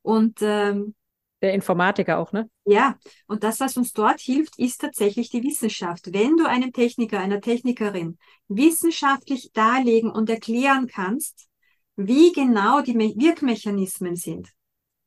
Und 0.00 0.40
ähm, 0.40 0.94
der 1.42 1.52
Informatiker 1.52 2.18
auch, 2.18 2.32
ne? 2.32 2.48
Ja, 2.64 2.96
und 3.26 3.44
das, 3.44 3.60
was 3.60 3.76
uns 3.76 3.92
dort 3.92 4.18
hilft, 4.18 4.58
ist 4.58 4.80
tatsächlich 4.80 5.28
die 5.28 5.42
Wissenschaft. 5.42 6.10
Wenn 6.14 6.38
du 6.38 6.48
einem 6.48 6.72
Techniker, 6.72 7.20
einer 7.20 7.42
Technikerin 7.42 8.16
wissenschaftlich 8.48 9.52
darlegen 9.52 10.10
und 10.10 10.30
erklären 10.30 10.86
kannst, 10.86 11.48
wie 11.96 12.32
genau 12.32 12.80
die 12.80 12.94
Wirkmechanismen 12.94 14.16
sind, 14.16 14.53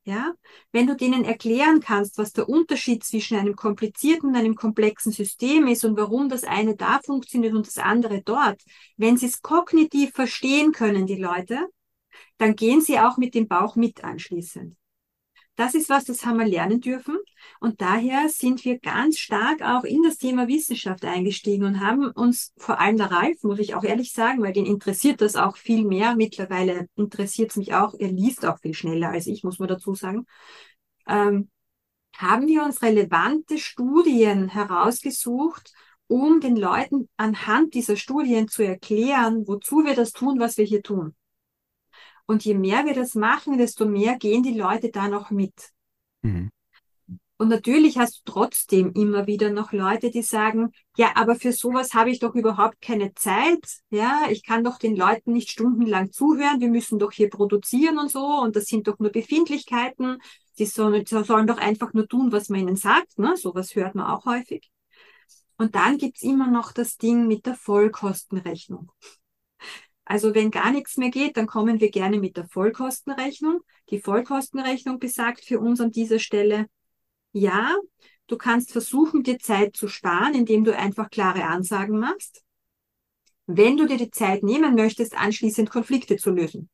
ja, 0.08 0.32
wenn 0.72 0.86
du 0.86 0.96
denen 0.96 1.24
erklären 1.24 1.80
kannst, 1.80 2.16
was 2.16 2.32
der 2.32 2.48
Unterschied 2.48 3.04
zwischen 3.04 3.36
einem 3.36 3.54
komplizierten 3.54 4.30
und 4.30 4.36
einem 4.36 4.54
komplexen 4.54 5.12
System 5.12 5.66
ist 5.66 5.84
und 5.84 5.98
warum 5.98 6.30
das 6.30 6.44
eine 6.44 6.76
da 6.76 7.00
funktioniert 7.04 7.54
und 7.54 7.66
das 7.66 7.76
andere 7.76 8.22
dort, 8.22 8.62
wenn 8.96 9.18
sie 9.18 9.26
es 9.26 9.42
kognitiv 9.42 10.12
verstehen 10.14 10.72
können, 10.72 11.06
die 11.06 11.20
Leute, 11.20 11.66
dann 12.38 12.56
gehen 12.56 12.80
sie 12.80 12.98
auch 12.98 13.18
mit 13.18 13.34
dem 13.34 13.48
Bauch 13.48 13.76
mit 13.76 14.02
anschließend. 14.02 14.77
Das 15.58 15.74
ist 15.74 15.88
was, 15.88 16.04
das 16.04 16.24
haben 16.24 16.38
wir 16.38 16.46
lernen 16.46 16.80
dürfen. 16.80 17.18
Und 17.58 17.80
daher 17.80 18.28
sind 18.28 18.64
wir 18.64 18.78
ganz 18.78 19.18
stark 19.18 19.60
auch 19.60 19.82
in 19.82 20.04
das 20.04 20.16
Thema 20.16 20.46
Wissenschaft 20.46 21.04
eingestiegen 21.04 21.64
und 21.64 21.80
haben 21.80 22.12
uns, 22.12 22.52
vor 22.58 22.78
allem 22.78 22.96
der 22.96 23.10
Ralf, 23.10 23.42
muss 23.42 23.58
ich 23.58 23.74
auch 23.74 23.82
ehrlich 23.82 24.12
sagen, 24.12 24.40
weil 24.40 24.52
den 24.52 24.66
interessiert 24.66 25.20
das 25.20 25.34
auch 25.34 25.56
viel 25.56 25.84
mehr. 25.84 26.14
Mittlerweile 26.14 26.86
interessiert 26.94 27.50
es 27.50 27.56
mich 27.56 27.74
auch. 27.74 27.94
Er 27.98 28.12
liest 28.12 28.46
auch 28.46 28.60
viel 28.60 28.72
schneller 28.72 29.08
als 29.08 29.26
ich, 29.26 29.42
muss 29.42 29.58
man 29.58 29.68
dazu 29.68 29.96
sagen. 29.96 30.26
Ähm, 31.08 31.50
haben 32.16 32.46
wir 32.46 32.62
uns 32.62 32.80
relevante 32.80 33.58
Studien 33.58 34.50
herausgesucht, 34.50 35.72
um 36.06 36.38
den 36.38 36.54
Leuten 36.54 37.08
anhand 37.16 37.74
dieser 37.74 37.96
Studien 37.96 38.46
zu 38.46 38.62
erklären, 38.62 39.42
wozu 39.48 39.84
wir 39.84 39.96
das 39.96 40.12
tun, 40.12 40.38
was 40.38 40.56
wir 40.56 40.64
hier 40.64 40.84
tun. 40.84 41.16
Und 42.28 42.44
je 42.44 42.54
mehr 42.54 42.84
wir 42.84 42.92
das 42.92 43.14
machen, 43.14 43.56
desto 43.56 43.86
mehr 43.86 44.16
gehen 44.16 44.42
die 44.42 44.52
Leute 44.52 44.90
da 44.90 45.08
noch 45.08 45.30
mit. 45.30 45.70
Mhm. 46.20 46.50
Und 47.38 47.48
natürlich 47.48 47.96
hast 47.96 48.18
du 48.18 48.32
trotzdem 48.32 48.92
immer 48.92 49.26
wieder 49.26 49.50
noch 49.50 49.72
Leute, 49.72 50.10
die 50.10 50.22
sagen, 50.22 50.72
ja, 50.96 51.12
aber 51.14 51.36
für 51.36 51.52
sowas 51.52 51.94
habe 51.94 52.10
ich 52.10 52.18
doch 52.18 52.34
überhaupt 52.34 52.82
keine 52.82 53.14
Zeit. 53.14 53.64
Ja, 53.90 54.26
ich 54.28 54.44
kann 54.44 54.62
doch 54.62 54.78
den 54.78 54.94
Leuten 54.94 55.32
nicht 55.32 55.48
stundenlang 55.48 56.12
zuhören. 56.12 56.60
Wir 56.60 56.68
müssen 56.68 56.98
doch 56.98 57.12
hier 57.12 57.30
produzieren 57.30 57.98
und 57.98 58.10
so. 58.10 58.26
Und 58.26 58.56
das 58.56 58.64
sind 58.64 58.88
doch 58.88 58.98
nur 58.98 59.10
Befindlichkeiten. 59.10 60.18
Die 60.58 60.66
sollen, 60.66 61.06
sollen 61.06 61.46
doch 61.46 61.58
einfach 61.58 61.94
nur 61.94 62.08
tun, 62.08 62.30
was 62.30 62.50
man 62.50 62.60
ihnen 62.60 62.76
sagt. 62.76 63.18
Ne? 63.18 63.36
Sowas 63.36 63.74
hört 63.74 63.94
man 63.94 64.06
auch 64.06 64.26
häufig. 64.26 64.68
Und 65.56 65.76
dann 65.76 65.96
gibt's 65.96 66.22
immer 66.22 66.50
noch 66.50 66.72
das 66.72 66.98
Ding 66.98 67.26
mit 67.26 67.46
der 67.46 67.54
Vollkostenrechnung. 67.54 68.90
Also 70.10 70.34
wenn 70.34 70.50
gar 70.50 70.72
nichts 70.72 70.96
mehr 70.96 71.10
geht, 71.10 71.36
dann 71.36 71.46
kommen 71.46 71.80
wir 71.80 71.90
gerne 71.90 72.18
mit 72.18 72.38
der 72.38 72.48
Vollkostenrechnung. 72.48 73.60
Die 73.90 74.00
Vollkostenrechnung 74.00 74.98
besagt 74.98 75.44
für 75.44 75.60
uns 75.60 75.82
an 75.82 75.90
dieser 75.90 76.18
Stelle, 76.18 76.66
ja, 77.32 77.76
du 78.26 78.38
kannst 78.38 78.72
versuchen, 78.72 79.22
dir 79.22 79.38
Zeit 79.38 79.76
zu 79.76 79.86
sparen, 79.86 80.34
indem 80.34 80.64
du 80.64 80.74
einfach 80.74 81.10
klare 81.10 81.44
Ansagen 81.44 81.98
machst. 81.98 82.42
Wenn 83.44 83.76
du 83.76 83.84
dir 83.84 83.98
die 83.98 84.10
Zeit 84.10 84.42
nehmen 84.42 84.76
möchtest, 84.76 85.14
anschließend 85.14 85.68
Konflikte 85.68 86.16
zu 86.16 86.30
lösen. 86.30 86.70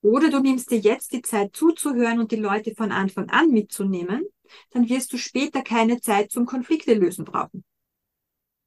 Oder 0.00 0.30
du 0.30 0.40
nimmst 0.40 0.72
dir 0.72 0.78
jetzt 0.78 1.12
die 1.12 1.22
Zeit 1.22 1.54
zuzuhören 1.54 2.18
und 2.18 2.32
die 2.32 2.36
Leute 2.36 2.74
von 2.74 2.90
Anfang 2.90 3.30
an 3.30 3.50
mitzunehmen, 3.50 4.26
dann 4.70 4.88
wirst 4.88 5.12
du 5.12 5.16
später 5.16 5.62
keine 5.62 6.00
Zeit 6.00 6.32
zum 6.32 6.44
Konflikte 6.44 6.94
lösen 6.94 7.24
brauchen. 7.24 7.64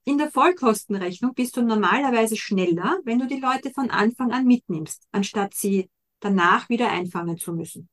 In 0.04 0.18
der 0.18 0.32
Vollkostenrechnung 0.32 1.34
bist 1.34 1.58
du 1.58 1.62
normalerweise 1.62 2.36
schneller, 2.36 3.00
wenn 3.04 3.20
du 3.20 3.28
die 3.28 3.40
Leute 3.40 3.72
von 3.72 3.92
Anfang 3.92 4.32
an 4.32 4.46
mitnimmst, 4.46 5.08
anstatt 5.12 5.54
sie 5.54 5.90
danach 6.20 6.70
wieder 6.70 6.90
einfangen 6.90 7.38
zu 7.38 7.54
müssen 7.54 7.90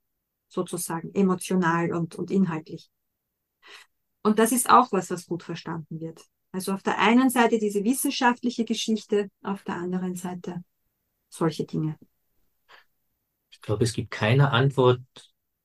sozusagen, 0.49 1.15
emotional 1.15 1.93
und, 1.93 2.17
und 2.17 2.31
inhaltlich. 2.31 2.91
Und 4.23 4.39
das 4.39 4.53
ist 4.53 4.69
auch 4.69 4.91
was, 4.93 5.11
was 5.11 5.27
gut 5.27 5.43
verstanden 5.43 6.01
wird. 6.01 6.23
Also 6.51 6.73
auf 6.73 6.83
der 6.83 6.99
einen 6.99 7.31
Seite 7.31 7.59
diese 7.59 7.85
wissenschaftliche 7.85 8.65
Geschichte, 8.65 9.31
auf 9.43 9.63
der 9.63 9.77
anderen 9.77 10.17
Seite 10.17 10.65
solche 11.29 11.65
Dinge. 11.65 11.99
Ich 13.51 13.61
glaube, 13.61 13.85
es 13.85 13.93
gibt 13.93 14.11
keine 14.11 14.51
Antwort, 14.51 15.01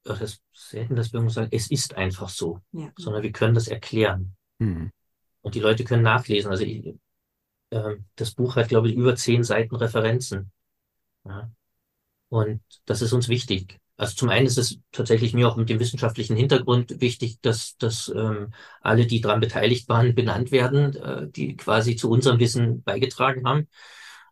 das 0.03 0.21
ist 0.21 0.43
selten, 0.53 0.95
dass 0.95 1.13
wir 1.13 1.29
sagen, 1.29 1.49
es 1.51 1.71
ist 1.71 1.95
einfach 1.95 2.29
so, 2.29 2.59
ja. 2.73 2.91
sondern 2.97 3.23
wir 3.23 3.31
können 3.31 3.55
das 3.55 3.69
erklären. 3.69 4.35
Mhm. 4.59 4.91
Und 5.43 5.53
die 5.53 5.59
Leute 5.59 5.83
können 5.83 6.03
nachlesen. 6.03 6.49
Also 6.49 6.63
ich, 6.63 6.95
äh, 7.69 7.95
das 8.15 8.31
Buch 8.31 8.55
hat, 8.55 8.69
glaube 8.69 8.89
ich, 8.89 8.95
über 8.95 9.15
zehn 9.15 9.43
Seiten 9.43 9.75
Referenzen. 9.75 10.51
Ja. 11.25 11.51
Und 12.29 12.61
das 12.85 13.03
ist 13.03 13.13
uns 13.13 13.29
wichtig. 13.29 13.79
Also 13.95 14.15
zum 14.15 14.29
einen 14.29 14.47
ist 14.47 14.57
es 14.57 14.79
tatsächlich 14.91 15.33
mir 15.33 15.47
auch 15.47 15.55
mit 15.55 15.69
dem 15.69 15.79
wissenschaftlichen 15.79 16.35
Hintergrund 16.35 16.99
wichtig, 16.99 17.39
dass, 17.41 17.77
dass 17.77 18.11
ähm, 18.15 18.51
alle, 18.81 19.05
die 19.05 19.21
daran 19.21 19.39
beteiligt 19.39 19.87
waren, 19.87 20.15
benannt 20.15 20.51
werden, 20.51 20.95
äh, 20.95 21.29
die 21.29 21.55
quasi 21.55 21.95
zu 21.95 22.09
unserem 22.09 22.39
Wissen 22.39 22.81
beigetragen 22.81 23.47
haben. 23.47 23.67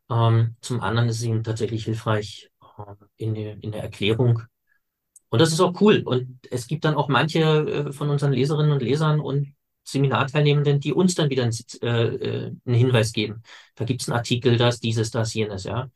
Ähm, 0.09 0.55
zum 0.61 0.81
anderen 0.81 1.09
ist 1.09 1.17
es 1.17 1.23
ihnen 1.23 1.43
tatsächlich 1.43 1.85
hilfreich 1.85 2.49
äh, 2.79 2.95
in, 3.17 3.35
der, 3.35 3.63
in 3.63 3.71
der 3.71 3.83
Erklärung. 3.83 4.41
Und 5.29 5.39
das 5.39 5.51
ist 5.53 5.61
auch 5.61 5.79
cool. 5.79 6.01
Und 6.03 6.39
es 6.49 6.67
gibt 6.67 6.83
dann 6.83 6.95
auch 6.95 7.07
manche 7.07 7.39
äh, 7.39 7.91
von 7.91 8.09
unseren 8.09 8.33
Leserinnen 8.33 8.71
und 8.71 8.81
Lesern 8.81 9.19
und 9.19 9.53
Seminarteilnehmenden, 9.91 10.79
die 10.79 10.93
uns 10.93 11.15
dann 11.15 11.29
wieder 11.29 11.43
einen, 11.43 11.55
äh, 11.81 11.87
äh, 11.87 12.55
einen 12.65 12.75
Hinweis 12.75 13.13
geben. 13.13 13.43
Da 13.75 13.85
gibt 13.85 14.01
es 14.01 14.09
einen 14.09 14.17
Artikel, 14.17 14.57
das, 14.57 14.79
dieses, 14.79 15.11
das, 15.11 15.33
jenes, 15.33 15.63
ja. 15.63 15.89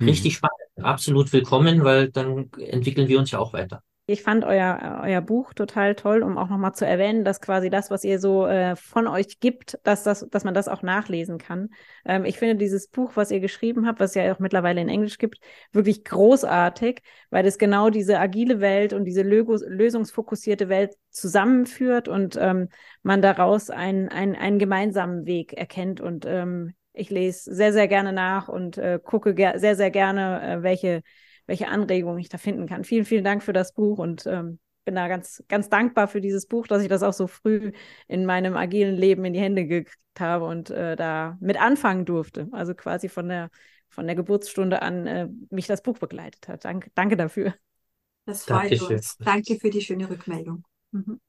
Richtig 0.00 0.34
mhm. 0.34 0.36
spannend 0.36 0.66
absolut 0.82 1.32
willkommen, 1.32 1.84
weil 1.84 2.10
dann 2.10 2.50
entwickeln 2.58 3.08
wir 3.08 3.18
uns 3.18 3.30
ja 3.30 3.38
auch 3.38 3.52
weiter. 3.52 3.82
Ich 4.08 4.22
fand 4.22 4.44
euer, 4.44 5.00
euer 5.02 5.20
Buch 5.20 5.52
total 5.52 5.96
toll, 5.96 6.22
um 6.22 6.38
auch 6.38 6.48
nochmal 6.48 6.74
zu 6.74 6.86
erwähnen, 6.86 7.24
dass 7.24 7.40
quasi 7.40 7.70
das, 7.70 7.90
was 7.90 8.04
ihr 8.04 8.20
so 8.20 8.46
äh, 8.46 8.76
von 8.76 9.08
euch 9.08 9.40
gibt, 9.40 9.80
dass, 9.82 10.04
das, 10.04 10.24
dass 10.30 10.44
man 10.44 10.54
das 10.54 10.68
auch 10.68 10.82
nachlesen 10.82 11.38
kann. 11.38 11.70
Ähm, 12.04 12.24
ich 12.24 12.38
finde 12.38 12.54
dieses 12.54 12.86
Buch, 12.86 13.12
was 13.16 13.32
ihr 13.32 13.40
geschrieben 13.40 13.84
habt, 13.84 13.98
was 13.98 14.14
ja 14.14 14.32
auch 14.32 14.38
mittlerweile 14.38 14.80
in 14.80 14.88
Englisch 14.88 15.18
gibt, 15.18 15.40
wirklich 15.72 16.04
großartig, 16.04 17.02
weil 17.30 17.46
es 17.46 17.58
genau 17.58 17.90
diese 17.90 18.20
agile 18.20 18.60
Welt 18.60 18.92
und 18.92 19.06
diese 19.06 19.22
Lögos, 19.22 19.64
lösungsfokussierte 19.66 20.68
Welt 20.68 20.94
zusammenführt 21.10 22.06
und 22.06 22.38
ähm, 22.40 22.68
man 23.02 23.22
daraus 23.22 23.70
einen, 23.70 24.08
einen, 24.08 24.36
einen 24.36 24.60
gemeinsamen 24.60 25.26
Weg 25.26 25.52
erkennt 25.52 26.00
und 26.00 26.26
ähm, 26.26 26.74
ich 26.92 27.10
lese 27.10 27.52
sehr, 27.52 27.72
sehr 27.72 27.88
gerne 27.88 28.12
nach 28.12 28.48
und 28.48 28.78
äh, 28.78 29.00
gucke 29.02 29.34
sehr, 29.58 29.74
sehr 29.74 29.90
gerne, 29.90 30.58
äh, 30.58 30.62
welche, 30.62 31.02
welche 31.46 31.68
Anregungen 31.68 32.18
ich 32.18 32.28
da 32.28 32.38
finden 32.38 32.66
kann. 32.66 32.84
Vielen, 32.84 33.04
vielen 33.04 33.24
Dank 33.24 33.42
für 33.42 33.52
das 33.52 33.72
Buch 33.72 33.98
und 33.98 34.26
ähm, 34.26 34.58
bin 34.84 34.94
da 34.94 35.08
ganz, 35.08 35.42
ganz 35.48 35.68
dankbar 35.68 36.08
für 36.08 36.20
dieses 36.20 36.46
Buch, 36.46 36.66
dass 36.66 36.82
ich 36.82 36.88
das 36.88 37.02
auch 37.02 37.12
so 37.12 37.26
früh 37.26 37.72
in 38.08 38.24
meinem 38.24 38.56
agilen 38.56 38.94
Leben 38.96 39.24
in 39.24 39.32
die 39.32 39.40
Hände 39.40 39.66
gekriegt 39.66 39.98
habe 40.18 40.46
und 40.46 40.70
äh, 40.70 40.96
da 40.96 41.36
mit 41.40 41.60
anfangen 41.60 42.04
durfte. 42.04 42.48
Also 42.52 42.74
quasi 42.74 43.08
von 43.08 43.28
der, 43.28 43.50
von 43.88 44.06
der 44.06 44.16
Geburtsstunde 44.16 44.82
an 44.82 45.06
äh, 45.06 45.28
mich 45.50 45.66
das 45.66 45.82
Buch 45.82 45.98
begleitet 45.98 46.48
hat. 46.48 46.64
Danke, 46.64 46.90
danke 46.94 47.16
dafür. 47.16 47.54
Das 48.24 48.44
freut 48.44 48.62
Dankeschön. 48.62 48.96
uns. 48.96 49.16
Danke 49.18 49.58
für 49.58 49.70
die 49.70 49.82
schöne 49.82 50.08
Rückmeldung. 50.08 50.64
Mhm. 50.92 51.20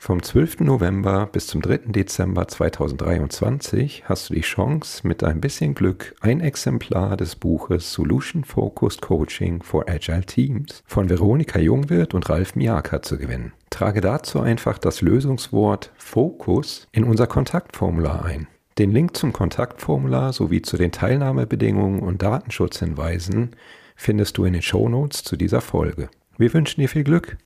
Vom 0.00 0.22
12. 0.22 0.60
November 0.60 1.26
bis 1.26 1.48
zum 1.48 1.60
3. 1.60 1.78
Dezember 1.86 2.46
2023 2.46 4.04
hast 4.06 4.30
du 4.30 4.34
die 4.34 4.42
Chance, 4.42 5.06
mit 5.06 5.24
ein 5.24 5.40
bisschen 5.40 5.74
Glück 5.74 6.14
ein 6.20 6.40
Exemplar 6.40 7.16
des 7.16 7.34
Buches 7.34 7.92
Solution 7.92 8.44
Focused 8.44 9.02
Coaching 9.02 9.60
for 9.60 9.86
Agile 9.88 10.24
Teams 10.24 10.84
von 10.86 11.10
Veronika 11.10 11.58
Jungwirth 11.58 12.14
und 12.14 12.28
Ralf 12.30 12.54
Miaka 12.54 13.02
zu 13.02 13.18
gewinnen. 13.18 13.52
Trage 13.70 14.00
dazu 14.00 14.40
einfach 14.40 14.78
das 14.78 15.02
Lösungswort 15.02 15.92
Fokus 15.96 16.86
in 16.92 17.02
unser 17.02 17.26
Kontaktformular 17.26 18.24
ein. 18.24 18.46
Den 18.78 18.92
Link 18.92 19.16
zum 19.16 19.32
Kontaktformular 19.32 20.32
sowie 20.32 20.62
zu 20.62 20.76
den 20.76 20.92
Teilnahmebedingungen 20.92 22.00
und 22.00 22.22
Datenschutzhinweisen 22.22 23.56
findest 23.96 24.38
du 24.38 24.44
in 24.44 24.52
den 24.52 24.62
Shownotes 24.62 25.24
zu 25.24 25.36
dieser 25.36 25.60
Folge. 25.60 26.08
Wir 26.38 26.54
wünschen 26.54 26.80
dir 26.80 26.88
viel 26.88 27.02
Glück. 27.02 27.36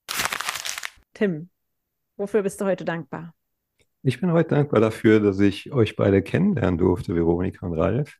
Tim, 1.14 1.48
Wofür 2.22 2.44
bist 2.44 2.60
du 2.60 2.66
heute 2.66 2.84
dankbar? 2.84 3.34
Ich 4.04 4.20
bin 4.20 4.30
heute 4.30 4.50
dankbar 4.50 4.80
dafür, 4.80 5.18
dass 5.18 5.40
ich 5.40 5.72
euch 5.72 5.96
beide 5.96 6.22
kennenlernen 6.22 6.78
durfte, 6.78 7.16
Veronika 7.16 7.66
und 7.66 7.76
Ralf. 7.76 8.18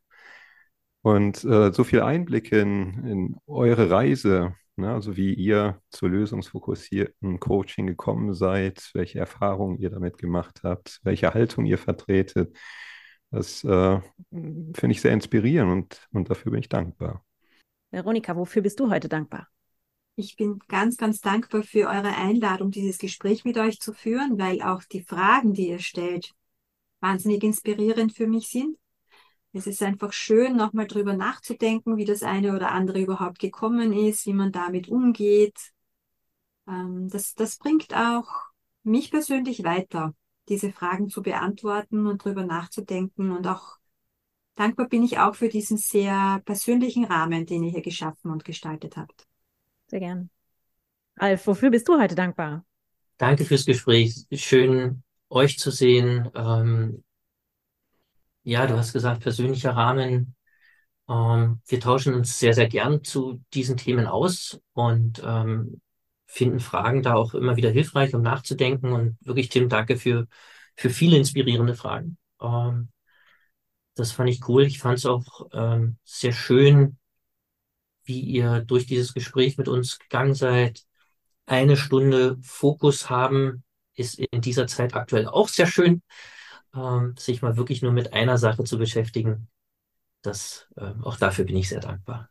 Und 1.03 1.45
äh, 1.45 1.71
so 1.71 1.85
viel 1.85 2.01
Einblicke 2.01 2.59
in, 2.59 3.07
in 3.07 3.37
eure 3.47 3.89
Reise, 3.89 4.55
ne, 4.75 4.93
also 4.93 5.15
wie 5.15 5.33
ihr 5.33 5.79
zur 5.89 6.09
lösungsfokussierten 6.09 7.39
Coaching 7.39 7.87
gekommen 7.87 8.33
seid, 8.33 8.91
welche 8.93 9.19
Erfahrungen 9.19 9.77
ihr 9.77 9.89
damit 9.89 10.17
gemacht 10.17 10.63
habt, 10.63 10.99
welche 11.03 11.33
Haltung 11.33 11.65
ihr 11.65 11.77
vertretet. 11.77 12.57
Das 13.31 13.63
äh, 13.63 14.01
finde 14.31 14.91
ich 14.91 14.99
sehr 14.99 15.13
inspirierend 15.13 15.71
und, 15.71 16.07
und 16.11 16.29
dafür 16.29 16.51
bin 16.51 16.59
ich 16.59 16.67
dankbar. 16.67 17.23
Veronika, 17.91 18.35
wofür 18.35 18.63
bist 18.63 18.81
du 18.81 18.89
heute 18.89 19.07
dankbar? 19.07 19.47
Ich 20.15 20.35
bin 20.35 20.59
ganz, 20.67 20.97
ganz 20.97 21.21
dankbar 21.21 21.63
für 21.63 21.87
eure 21.87 22.15
Einladung, 22.15 22.69
dieses 22.69 22.99
Gespräch 22.99 23.45
mit 23.45 23.57
euch 23.57 23.79
zu 23.79 23.93
führen, 23.93 24.37
weil 24.37 24.61
auch 24.61 24.83
die 24.83 25.01
Fragen, 25.01 25.53
die 25.53 25.69
ihr 25.69 25.79
stellt, 25.79 26.35
wahnsinnig 26.99 27.43
inspirierend 27.43 28.13
für 28.13 28.27
mich 28.27 28.49
sind. 28.49 28.77
Es 29.53 29.65
ist 29.67 29.81
einfach 29.81 30.13
schön, 30.13 30.55
nochmal 30.55 30.87
drüber 30.87 31.13
nachzudenken, 31.13 31.97
wie 31.97 32.05
das 32.05 32.23
eine 32.23 32.55
oder 32.55 32.71
andere 32.71 33.01
überhaupt 33.01 33.39
gekommen 33.39 33.91
ist, 33.93 34.25
wie 34.27 34.33
man 34.33 34.51
damit 34.51 34.87
umgeht. 34.87 35.57
Ähm, 36.67 37.09
das, 37.09 37.33
das 37.33 37.57
bringt 37.57 37.95
auch 37.95 38.27
mich 38.83 39.09
persönlich 39.09 39.63
weiter, 39.63 40.13
diese 40.47 40.71
Fragen 40.71 41.09
zu 41.09 41.23
beantworten 41.23 42.05
und 42.05 42.23
drüber 42.23 42.45
nachzudenken. 42.45 43.31
Und 43.31 43.47
auch 43.47 43.77
dankbar 44.55 44.87
bin 44.87 45.03
ich 45.03 45.17
auch 45.19 45.35
für 45.35 45.49
diesen 45.49 45.77
sehr 45.77 46.41
persönlichen 46.45 47.05
Rahmen, 47.05 47.45
den 47.47 47.63
ihr 47.63 47.71
hier 47.71 47.81
geschaffen 47.81 48.31
und 48.31 48.45
gestaltet 48.45 48.97
habt. 48.97 49.27
Sehr 49.93 49.99
gern. 49.99 50.31
Alf, 51.17 51.45
wofür 51.45 51.69
bist 51.69 51.87
du 51.87 51.99
heute 52.01 52.15
dankbar? 52.15 52.65
Danke 53.19 53.45
fürs 53.45 53.63
Gespräch. 53.63 54.25
Schön, 54.31 55.03
euch 55.29 55.59
zu 55.59 55.69
sehen. 55.69 56.31
Ähm, 56.33 57.03
ja, 58.41 58.65
du 58.65 58.75
hast 58.75 58.91
gesagt, 58.91 59.21
persönlicher 59.21 59.75
Rahmen. 59.75 60.35
Ähm, 61.07 61.61
wir 61.67 61.79
tauschen 61.79 62.15
uns 62.15 62.39
sehr, 62.39 62.55
sehr 62.55 62.67
gern 62.67 63.03
zu 63.03 63.43
diesen 63.53 63.77
Themen 63.77 64.07
aus 64.07 64.59
und 64.73 65.21
ähm, 65.23 65.79
finden 66.25 66.59
Fragen 66.59 67.03
da 67.03 67.13
auch 67.13 67.35
immer 67.35 67.55
wieder 67.55 67.69
hilfreich, 67.69 68.15
um 68.15 68.23
nachzudenken. 68.23 68.93
Und 68.93 69.17
wirklich, 69.21 69.49
Tim, 69.49 69.69
danke 69.69 69.97
für, 69.97 70.25
für 70.75 70.89
viele 70.89 71.17
inspirierende 71.17 71.75
Fragen. 71.75 72.17
Ähm, 72.41 72.89
das 73.93 74.11
fand 74.11 74.31
ich 74.31 74.47
cool. 74.47 74.63
Ich 74.63 74.79
fand 74.79 74.97
es 74.97 75.05
auch 75.05 75.49
ähm, 75.53 75.97
sehr 76.03 76.33
schön, 76.33 76.97
wie 78.05 78.21
ihr 78.21 78.61
durch 78.61 78.85
dieses 78.85 79.13
Gespräch 79.13 79.57
mit 79.57 79.67
uns 79.67 79.99
gegangen 79.99 80.35
seid. 80.35 80.83
Eine 81.45 81.77
Stunde 81.77 82.37
Fokus 82.41 83.09
haben 83.09 83.63
ist 83.95 84.19
in 84.19 84.41
dieser 84.41 84.67
Zeit 84.67 84.95
aktuell 84.95 85.27
auch 85.27 85.47
sehr 85.47 85.67
schön. 85.67 86.01
ähm, 86.75 87.15
sich 87.17 87.41
mal 87.41 87.57
wirklich 87.57 87.81
nur 87.81 87.91
mit 87.91 88.13
einer 88.13 88.37
Sache 88.37 88.63
zu 88.63 88.77
beschäftigen. 88.77 89.47
Das, 90.21 90.67
ähm, 90.77 91.03
auch 91.03 91.17
dafür 91.17 91.45
bin 91.45 91.57
ich 91.57 91.69
sehr 91.69 91.79
dankbar. 91.81 92.29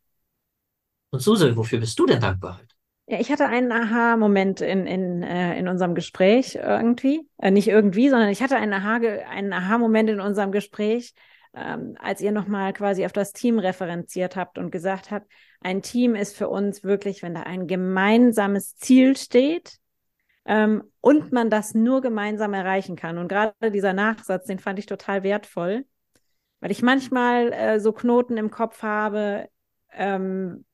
Und 1.10 1.20
Suse, 1.20 1.56
wofür 1.56 1.78
bist 1.78 1.98
du 1.98 2.06
denn 2.06 2.20
dankbar? 2.20 2.60
Ja, 3.06 3.20
ich 3.20 3.30
hatte 3.30 3.46
einen 3.46 3.72
Aha-Moment 3.72 4.60
in, 4.60 4.86
in, 4.86 5.22
äh, 5.22 5.58
in 5.58 5.68
unserem 5.68 5.94
Gespräch 5.94 6.54
irgendwie. 6.54 7.28
Äh, 7.38 7.50
nicht 7.50 7.68
irgendwie, 7.68 8.08
sondern 8.08 8.30
ich 8.30 8.42
hatte 8.42 8.56
einen 8.56 8.72
Aha-Moment 9.52 10.08
in 10.08 10.20
unserem 10.20 10.52
Gespräch, 10.52 11.14
ähm, 11.54 11.96
als 11.98 12.20
ihr 12.20 12.32
nochmal 12.32 12.72
quasi 12.72 13.04
auf 13.04 13.12
das 13.12 13.32
Team 13.32 13.58
referenziert 13.58 14.36
habt 14.36 14.58
und 14.58 14.70
gesagt 14.70 15.10
habt, 15.10 15.30
ein 15.60 15.82
Team 15.82 16.14
ist 16.14 16.36
für 16.36 16.48
uns 16.48 16.82
wirklich, 16.82 17.22
wenn 17.22 17.34
da 17.34 17.42
ein 17.42 17.66
gemeinsames 17.66 18.76
Ziel 18.76 19.16
steht 19.16 19.78
ähm, 20.44 20.82
und 21.00 21.32
man 21.32 21.50
das 21.50 21.74
nur 21.74 22.00
gemeinsam 22.00 22.54
erreichen 22.54 22.96
kann. 22.96 23.18
Und 23.18 23.28
gerade 23.28 23.70
dieser 23.70 23.92
Nachsatz, 23.92 24.46
den 24.46 24.58
fand 24.58 24.78
ich 24.78 24.86
total 24.86 25.22
wertvoll, 25.22 25.84
weil 26.60 26.70
ich 26.70 26.82
manchmal 26.82 27.52
äh, 27.52 27.80
so 27.80 27.92
Knoten 27.92 28.36
im 28.36 28.50
Kopf 28.50 28.82
habe, 28.82 29.48
ähm, 29.92 30.64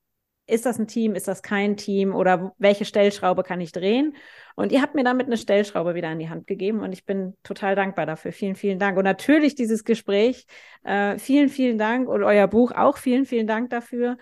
ist 0.48 0.66
das 0.66 0.78
ein 0.78 0.86
Team, 0.86 1.14
ist 1.14 1.28
das 1.28 1.42
kein 1.42 1.76
Team 1.76 2.14
oder 2.14 2.54
welche 2.58 2.84
Stellschraube 2.84 3.42
kann 3.42 3.60
ich 3.60 3.70
drehen? 3.70 4.16
Und 4.56 4.72
ihr 4.72 4.80
habt 4.80 4.94
mir 4.94 5.04
damit 5.04 5.26
eine 5.26 5.36
Stellschraube 5.36 5.94
wieder 5.94 6.10
in 6.10 6.18
die 6.18 6.30
Hand 6.30 6.46
gegeben 6.46 6.80
und 6.80 6.92
ich 6.92 7.04
bin 7.04 7.36
total 7.42 7.76
dankbar 7.76 8.06
dafür. 8.06 8.32
Vielen, 8.32 8.56
vielen 8.56 8.78
Dank. 8.78 8.96
Und 8.96 9.04
natürlich 9.04 9.54
dieses 9.54 9.84
Gespräch, 9.84 10.46
äh, 10.84 11.18
vielen, 11.18 11.50
vielen 11.50 11.78
Dank 11.78 12.08
und 12.08 12.22
euer 12.22 12.48
Buch 12.48 12.72
auch 12.72 12.96
vielen, 12.96 13.26
vielen 13.26 13.46
Dank 13.46 13.70
dafür. 13.70 14.16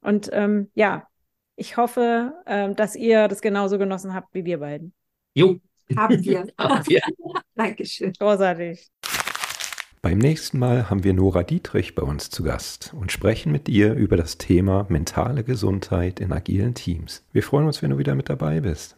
Und 0.00 0.30
ähm, 0.32 0.70
ja, 0.74 1.08
ich 1.56 1.76
hoffe, 1.76 2.34
äh, 2.46 2.72
dass 2.74 2.94
ihr 2.94 3.26
das 3.26 3.40
genauso 3.40 3.78
genossen 3.78 4.14
habt 4.14 4.32
wie 4.32 4.44
wir 4.44 4.58
beiden. 4.58 4.94
Jo. 5.34 5.56
Haben 5.96 6.24
wir. 6.24 6.46
Haben 6.58 6.86
wir. 6.86 7.00
Dankeschön. 7.56 8.12
Großartig. 8.12 8.88
Beim 10.00 10.18
nächsten 10.18 10.60
Mal 10.60 10.88
haben 10.88 11.02
wir 11.02 11.12
Nora 11.12 11.42
Dietrich 11.42 11.96
bei 11.96 12.02
uns 12.02 12.30
zu 12.30 12.44
Gast 12.44 12.94
und 12.94 13.10
sprechen 13.10 13.50
mit 13.50 13.68
ihr 13.68 13.94
über 13.94 14.16
das 14.16 14.38
Thema 14.38 14.86
mentale 14.88 15.42
Gesundheit 15.42 16.20
in 16.20 16.32
agilen 16.32 16.74
Teams. 16.74 17.24
Wir 17.32 17.42
freuen 17.42 17.66
uns, 17.66 17.82
wenn 17.82 17.90
du 17.90 17.98
wieder 17.98 18.14
mit 18.14 18.28
dabei 18.28 18.60
bist. 18.60 18.94